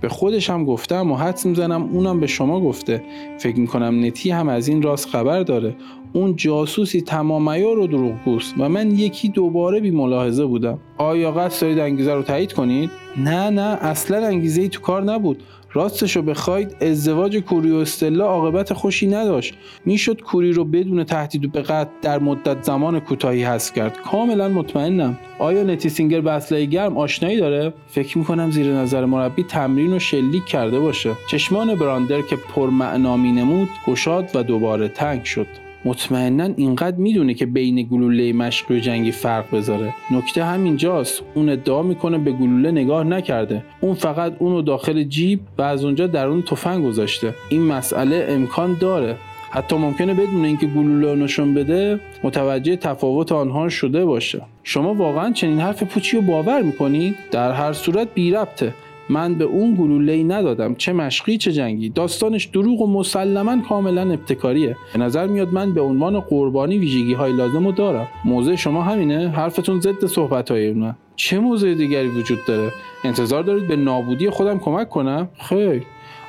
به 0.00 0.08
خودش 0.08 0.50
هم 0.50 0.64
گفتم 0.64 1.12
و 1.12 1.16
حدس 1.16 1.46
می‌زنم 1.46 1.82
اونم 1.82 2.20
به 2.20 2.26
شما 2.26 2.60
گفته. 2.60 3.02
فکر 3.38 3.60
می‌کنم 3.60 4.04
نتی 4.04 4.30
هم 4.30 4.48
از 4.48 4.68
این 4.68 4.82
راست 4.82 5.08
خبر 5.08 5.42
داره. 5.42 5.76
اون 6.12 6.36
جاسوسی 6.36 7.00
تمام 7.00 7.48
عیار 7.48 7.78
و 7.78 7.86
دروغگوست 7.86 8.54
و 8.58 8.68
من 8.68 8.90
یکی 8.90 9.28
دوباره 9.28 9.80
بی 9.80 9.90
ملاحظه 9.90 10.44
بودم. 10.44 10.78
آیا 10.98 11.32
قصد 11.32 11.60
دارید 11.60 11.78
انگیزه 11.78 12.14
رو 12.14 12.22
تایید 12.22 12.52
کنید؟ 12.52 12.90
نه 13.16 13.50
نه 13.50 13.78
اصلا 13.80 14.26
انگیزه 14.26 14.62
ای 14.62 14.68
تو 14.68 14.80
کار 14.80 15.02
نبود. 15.02 15.42
راستش 15.76 16.16
رو 16.16 16.22
بخواید 16.22 16.76
ازدواج 16.80 17.38
کوری 17.38 17.70
و 17.70 17.76
استلا 17.76 18.24
عاقبت 18.24 18.72
خوشی 18.72 19.06
نداشت. 19.06 19.54
می‌شد 19.84 20.20
کوری 20.20 20.52
رو 20.52 20.64
بدون 20.64 21.04
تهدید 21.04 21.44
و 21.44 21.48
به 21.48 21.62
قطع 21.62 21.90
در 22.02 22.18
مدت 22.18 22.62
زمان 22.62 23.00
کوتاهی 23.00 23.44
حذف 23.44 23.72
کرد. 23.72 23.98
کاملا 23.98 24.48
مطمئنم. 24.48 25.18
آیا 25.38 25.62
نتیسینگر 25.62 26.20
به 26.20 26.30
اسلحه 26.30 26.64
گرم 26.64 26.98
آشنایی 26.98 27.36
داره؟ 27.36 27.72
فکر 27.88 28.18
می‌کنم 28.18 28.50
زیر 28.50 28.72
نظر 28.72 29.04
مربی 29.04 29.42
تمرین 29.42 29.92
و 29.92 29.98
شلیک 29.98 30.44
کرده 30.44 30.78
باشه. 30.78 31.12
چشمان 31.30 31.74
براندر 31.74 32.22
که 32.22 32.36
پرمعنا 32.36 33.16
نمود 33.16 33.68
گشاد 33.86 34.30
و 34.34 34.42
دوباره 34.42 34.88
تنگ 34.88 35.24
شد. 35.24 35.65
مطمئنا 35.86 36.50
اینقدر 36.56 36.96
می‌دونه 36.96 37.34
که 37.34 37.46
بین 37.46 37.82
گلوله 37.82 38.32
مشقی 38.32 38.76
و 38.76 38.80
جنگی 38.80 39.12
فرق 39.12 39.44
بذاره. 39.56 39.94
نکته 40.10 40.44
همینجاست. 40.44 41.22
اون 41.34 41.48
ادعا 41.48 41.82
می‌کنه 41.82 42.18
به 42.18 42.32
گلوله 42.32 42.70
نگاه 42.70 43.04
نکرده. 43.04 43.62
اون 43.80 43.94
فقط 43.94 44.36
اونو 44.38 44.62
داخل 44.62 45.02
جیب 45.02 45.40
و 45.58 45.62
از 45.62 45.84
اونجا 45.84 46.06
در 46.06 46.26
اون 46.26 46.42
تفنگ 46.42 46.84
گذاشته. 46.84 47.34
این 47.48 47.62
مسئله 47.62 48.26
امکان 48.28 48.76
داره. 48.80 49.16
حتی 49.50 49.76
ممکنه 49.76 50.14
بدون 50.14 50.44
اینکه 50.44 50.66
گلوله 50.66 51.14
نشون 51.14 51.54
بده 51.54 52.00
متوجه 52.24 52.76
تفاوت 52.76 53.32
آنها 53.32 53.68
شده 53.68 54.04
باشه. 54.04 54.42
شما 54.62 54.94
واقعا 54.94 55.32
چنین 55.32 55.60
حرف 55.60 55.82
پوچی 55.82 56.16
رو 56.16 56.22
باور 56.22 56.62
می‌کنید؟ 56.62 57.16
در 57.30 57.52
هر 57.52 57.72
صورت 57.72 58.08
بی 58.14 58.30
ربطه. 58.30 58.74
من 59.08 59.34
به 59.34 59.44
اون 59.44 59.74
گلوله 59.74 60.12
ای 60.12 60.24
ندادم 60.24 60.74
چه 60.74 60.92
مشقی 60.92 61.38
چه 61.38 61.52
جنگی. 61.52 61.88
داستانش 61.88 62.44
دروغ 62.44 62.80
و 62.80 62.86
مسلما 62.86 63.62
کاملا 63.68 64.12
ابتکاریه. 64.12 64.76
به 64.92 64.98
نظر 64.98 65.26
میاد 65.26 65.52
من 65.52 65.74
به 65.74 65.80
عنوان 65.80 66.20
قربانی 66.20 66.78
ویژگی 66.78 67.14
های 67.14 67.32
لازم 67.32 67.66
رو 67.66 67.72
دارم. 67.72 68.08
موضع 68.24 68.54
شما 68.54 68.82
همینه؟ 68.82 69.30
حرفتون 69.30 69.80
ضد 69.80 70.06
صحبت 70.06 70.50
های 70.50 70.68
اونه. 70.68 70.96
چه 71.16 71.38
موضع 71.38 71.74
دیگری 71.74 72.08
وجود 72.08 72.38
داره؟ 72.46 72.72
انتظار 73.04 73.42
دارید 73.42 73.68
به 73.68 73.76
نابودی 73.76 74.30
خودم 74.30 74.58
کمک 74.58 74.88
کنم؟ 74.88 75.28
خیر. 75.38 75.82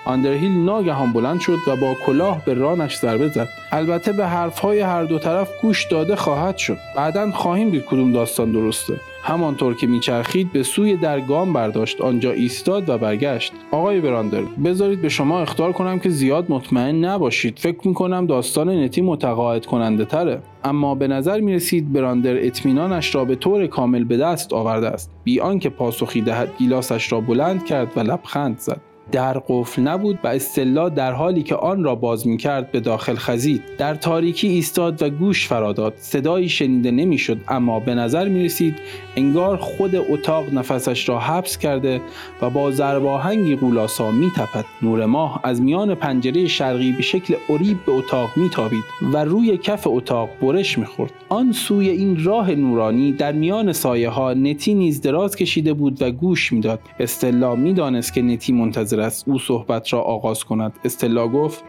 آندرهیل 0.06 0.52
ناگهان 0.52 1.14
بلند 1.14 1.40
شد 1.40 1.58
و 1.68 1.76
با 1.76 1.94
کلاه 2.06 2.46
به 2.46 2.54
رانش 2.54 2.98
ضربه 2.98 3.28
زد. 3.28 3.48
البته 3.72 4.14
به 4.14 4.28
حرفهای 4.28 4.80
هر 4.80 5.04
دو 5.04 5.20
طرف 5.20 5.62
گوش 5.62 5.86
داده 5.92 6.16
خواهد 6.16 6.58
شد. 6.58 6.78
بعدا 6.96 7.32
خواهیم 7.32 7.70
دید 7.70 7.86
کدوم 7.86 8.14
داستان 8.14 8.52
درسته. 8.52 8.94
همانطور 9.28 9.76
که 9.76 9.88
میچرخید 9.88 10.52
به 10.52 10.64
سوی 10.64 10.96
در 10.96 11.20
گام 11.20 11.54
برداشت 11.54 12.02
آنجا 12.02 12.32
ایستاد 12.32 12.90
و 12.90 12.98
برگشت. 12.98 13.54
آقای 13.72 14.02
براندر 14.02 14.42
بذارید 14.42 15.02
به 15.02 15.10
شما 15.10 15.40
اختار 15.40 15.72
کنم 15.72 16.00
که 16.00 16.10
زیاد 16.10 16.46
مطمئن 16.52 17.06
نباشید. 17.06 17.60
فکر 17.60 17.88
می‌کنم 17.88 18.26
داستان 18.26 18.70
نتی 18.70 19.02
متقاعد 19.02 19.66
کننده 19.66 20.06
تره. 20.06 20.42
اما 20.64 20.96
به 20.96 21.08
نظر 21.08 21.40
می 21.40 21.54
رسید 21.54 21.94
براندر 21.94 22.46
اطمینانش 22.46 23.16
را 23.16 23.26
به 23.26 23.36
طور 23.36 23.68
کامل 23.68 24.04
به 24.04 24.18
دست 24.18 24.54
آورده 24.54 24.88
است. 24.88 25.12
بی 25.24 25.40
آنکه 25.40 25.70
پاسخی 25.70 26.22
دهد 26.22 26.50
گیلاسش 26.58 27.12
را 27.12 27.22
بلند 27.22 27.66
کرد 27.66 27.92
و 27.96 28.00
لبخند 28.00 28.60
زد. 28.60 28.82
در 29.12 29.42
قفل 29.48 29.82
نبود 29.82 30.20
و 30.24 30.28
استلا 30.28 30.90
در 30.90 31.12
حالی 31.12 31.44
که 31.44 31.56
آن 31.56 31.84
را 31.84 31.96
باز 31.96 32.28
می 32.28 32.38
کرد 32.38 32.72
به 32.72 32.80
داخل 32.80 33.16
خزید. 33.16 33.62
در 33.78 33.96
تاریکی 33.96 34.48
ایستاد 34.48 35.02
و 35.02 35.10
گوش 35.10 35.48
فراداد 35.48 35.94
صدایی 35.98 36.50
شنیده 36.50 36.92
نمی‌شد 36.92 37.38
اما 37.48 37.80
به 37.80 37.96
نظر 37.96 38.28
می 38.28 38.46
رسید 38.46 38.76
انگار 39.18 39.58
خود 39.58 39.96
اتاق 39.96 40.54
نفسش 40.54 41.10
را 41.10 41.20
حبس 41.20 41.58
کرده 41.58 42.02
و 42.42 42.50
با 42.50 42.72
زرباهنگی 42.72 43.56
قولاسا 43.56 44.12
می 44.12 44.32
تپد 44.36 44.66
نور 44.82 45.06
ماه 45.06 45.40
از 45.44 45.62
میان 45.62 45.96
پنجره 45.96 46.48
شرقی 46.48 46.92
به 46.92 47.02
شکل 47.02 47.36
اریب 47.50 47.78
به 47.86 47.92
اتاق 47.92 48.30
می 48.36 48.50
تابید 48.50 48.84
و 49.14 49.24
روی 49.24 49.58
کف 49.58 49.88
اتاق 49.88 50.30
برش 50.42 50.78
می 50.78 50.86
خورد 50.86 51.14
آن 51.30 51.52
سوی 51.52 51.90
این 51.90 52.24
راه 52.24 52.52
نورانی 52.52 53.12
در 53.12 53.32
میان 53.32 53.74
سایه 53.74 54.10
ها 54.10 54.34
نتی 54.34 54.74
نیز 54.74 55.02
دراز 55.02 55.36
کشیده 55.36 55.74
بود 55.74 56.02
و 56.02 56.12
گوش 56.12 56.54
می‌داد. 56.54 56.80
استلا 57.00 57.56
می‌دانست 57.56 58.14
که 58.14 58.22
نتی 58.22 58.54
منتظر 58.54 59.00
است 59.00 59.28
او 59.28 59.40
صحبت 59.40 59.94
را 59.94 60.02
آغاز 60.02 60.44
کند. 60.44 60.74
استلا 60.86 61.28
گفت 61.28 61.64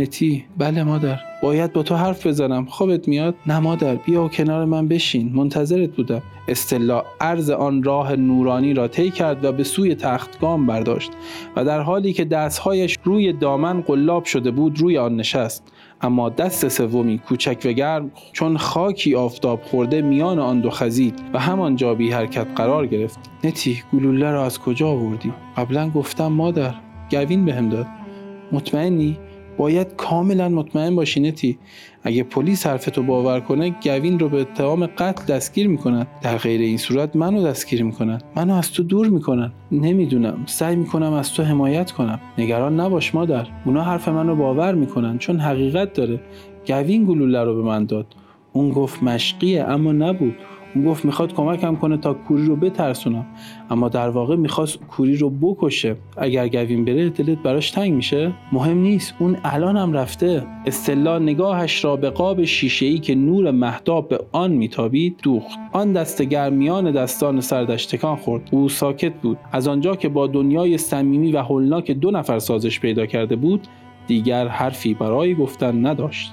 نتی 0.00 0.44
بله 0.58 0.82
مادر. 0.82 1.18
باید 1.42 1.72
با 1.72 1.82
تو 1.82 1.94
حرف 1.94 2.26
بزنم. 2.26 2.64
خوابت 2.64 3.08
میاد؟ 3.08 3.34
نه 3.46 3.58
مادر. 3.58 3.94
بیا 3.94 4.24
و 4.24 4.28
کنار 4.28 4.64
من 4.64 4.88
بشین. 4.88 5.32
منتظرت 5.34 5.90
بودم. 5.90 6.22
استلا 6.48 7.02
عرض 7.20 7.50
آن 7.50 7.82
راه 7.82 8.16
نورانی 8.16 8.74
را 8.74 8.88
طی 8.88 9.10
کرد 9.10 9.44
و 9.44 9.52
به 9.52 9.64
سوی 9.64 9.94
تخت 9.94 10.40
گام 10.40 10.66
برداشت 10.66 11.10
و 11.56 11.64
در 11.64 11.80
حالی 11.80 12.12
که 12.12 12.24
دستهایش 12.24 12.98
روی 13.04 13.32
دامن 13.32 13.80
قلاب 13.80 14.24
شده 14.24 14.50
بود 14.50 14.78
روی 14.78 14.98
آن 14.98 15.16
نشست. 15.16 15.72
اما 16.02 16.28
دست 16.28 16.68
سومی 16.68 17.18
کوچک 17.18 17.58
و 17.64 17.72
گرم 17.72 18.10
چون 18.32 18.56
خاکی 18.56 19.14
آفتاب 19.14 19.62
خورده 19.62 20.02
میان 20.02 20.38
آن 20.38 20.60
دو 20.60 20.70
خزید 20.70 21.14
و 21.34 21.38
همانجا 21.38 21.94
بی 21.94 22.10
حرکت 22.10 22.46
قرار 22.56 22.86
گرفت. 22.86 23.18
نتی 23.44 23.82
گلوله 23.92 24.30
را 24.30 24.44
از 24.44 24.58
کجا 24.58 24.88
آوردی؟ 24.88 25.32
قبلا 25.56 25.90
گفتم 25.90 26.26
مادر. 26.26 26.74
گوین 27.10 27.44
بهم 27.44 27.68
داد. 27.68 27.86
مطمئنی؟ 28.52 29.18
باید 29.60 29.96
کاملا 29.96 30.48
مطمئن 30.48 30.96
باشی 30.96 31.20
نتی. 31.20 31.58
اگه 32.02 32.22
پلیس 32.22 32.66
حرفتو 32.66 33.02
باور 33.02 33.40
کنه 33.40 33.74
گوین 33.82 34.18
رو 34.18 34.28
به 34.28 34.40
اتهام 34.40 34.86
قتل 34.86 35.34
دستگیر 35.34 35.68
می‌کنن. 35.68 36.06
در 36.22 36.36
غیر 36.36 36.60
این 36.60 36.76
صورت 36.76 37.16
منو 37.16 37.42
دستگیر 37.42 37.84
می‌کنن. 37.84 38.20
منو 38.36 38.54
از 38.54 38.72
تو 38.72 38.82
دور 38.82 39.08
می‌کنن. 39.08 39.52
نمی‌دونم. 39.72 40.38
سعی 40.46 40.76
می‌کنم 40.76 41.12
از 41.12 41.32
تو 41.32 41.42
حمایت 41.42 41.90
کنم. 41.90 42.20
نگران 42.38 42.80
نباش 42.80 43.14
مادر. 43.14 43.46
اونا 43.64 43.82
حرف 43.82 44.08
منو 44.08 44.36
باور 44.36 44.74
می‌کنن 44.74 45.18
چون 45.18 45.40
حقیقت 45.40 45.92
داره. 45.92 46.20
گوین 46.66 47.04
گلوله 47.04 47.44
رو 47.44 47.54
به 47.54 47.62
من 47.62 47.84
داد. 47.84 48.06
اون 48.52 48.70
گفت 48.70 49.02
مشقیه 49.02 49.64
اما 49.64 49.92
نبود. 49.92 50.34
اون 50.74 50.84
گفت 50.84 51.04
می‌خواد 51.04 51.34
کمکم 51.34 51.76
کنه 51.76 51.96
تا 51.96 52.14
کوری 52.14 52.46
رو 52.46 52.56
بترسونم. 52.56 53.26
اما 53.70 53.88
در 53.88 54.08
واقع 54.08 54.36
می‌خواست 54.36 54.78
کوری 54.78 55.16
رو 55.16 55.30
بکشه. 55.30 55.96
اگر 56.16 56.48
گوین 56.48 56.84
بره 56.84 57.10
دلت 57.10 57.38
براش 57.38 57.70
تنگ 57.70 57.92
میشه. 57.92 58.32
مهم 58.52 58.78
نیست 58.78 59.14
اون 59.18 59.36
الان 59.44 59.76
هم 59.76 59.92
رفته. 59.92 60.46
استلا 60.66 61.18
نگاهش 61.18 61.84
را 61.84 61.96
به 61.96 62.10
قاب 62.10 62.44
شیشه 62.44 62.98
که 62.98 63.14
نور 63.14 63.50
مهتاب 63.50 64.08
به 64.08 64.20
آن 64.32 64.50
میتابید 64.50 65.16
دوخت. 65.22 65.58
آن 65.72 65.92
دست 65.92 66.22
گرم 66.22 66.56
میان 66.56 66.90
دستان 66.90 67.40
سردش 67.40 67.86
تکان 67.86 68.16
خورد. 68.16 68.48
او 68.50 68.68
ساکت 68.68 69.14
بود. 69.14 69.38
از 69.52 69.68
آنجا 69.68 69.96
که 69.96 70.08
با 70.08 70.26
دنیای 70.26 70.78
صمیمی 70.78 71.32
و 71.32 71.42
هولناک 71.42 71.90
دو 71.90 72.10
نفر 72.10 72.38
سازش 72.38 72.80
پیدا 72.80 73.06
کرده 73.06 73.36
بود 73.36 73.66
دیگر 74.06 74.48
حرفی 74.48 74.94
برای 74.94 75.34
گفتن 75.34 75.86
نداشت. 75.86 76.32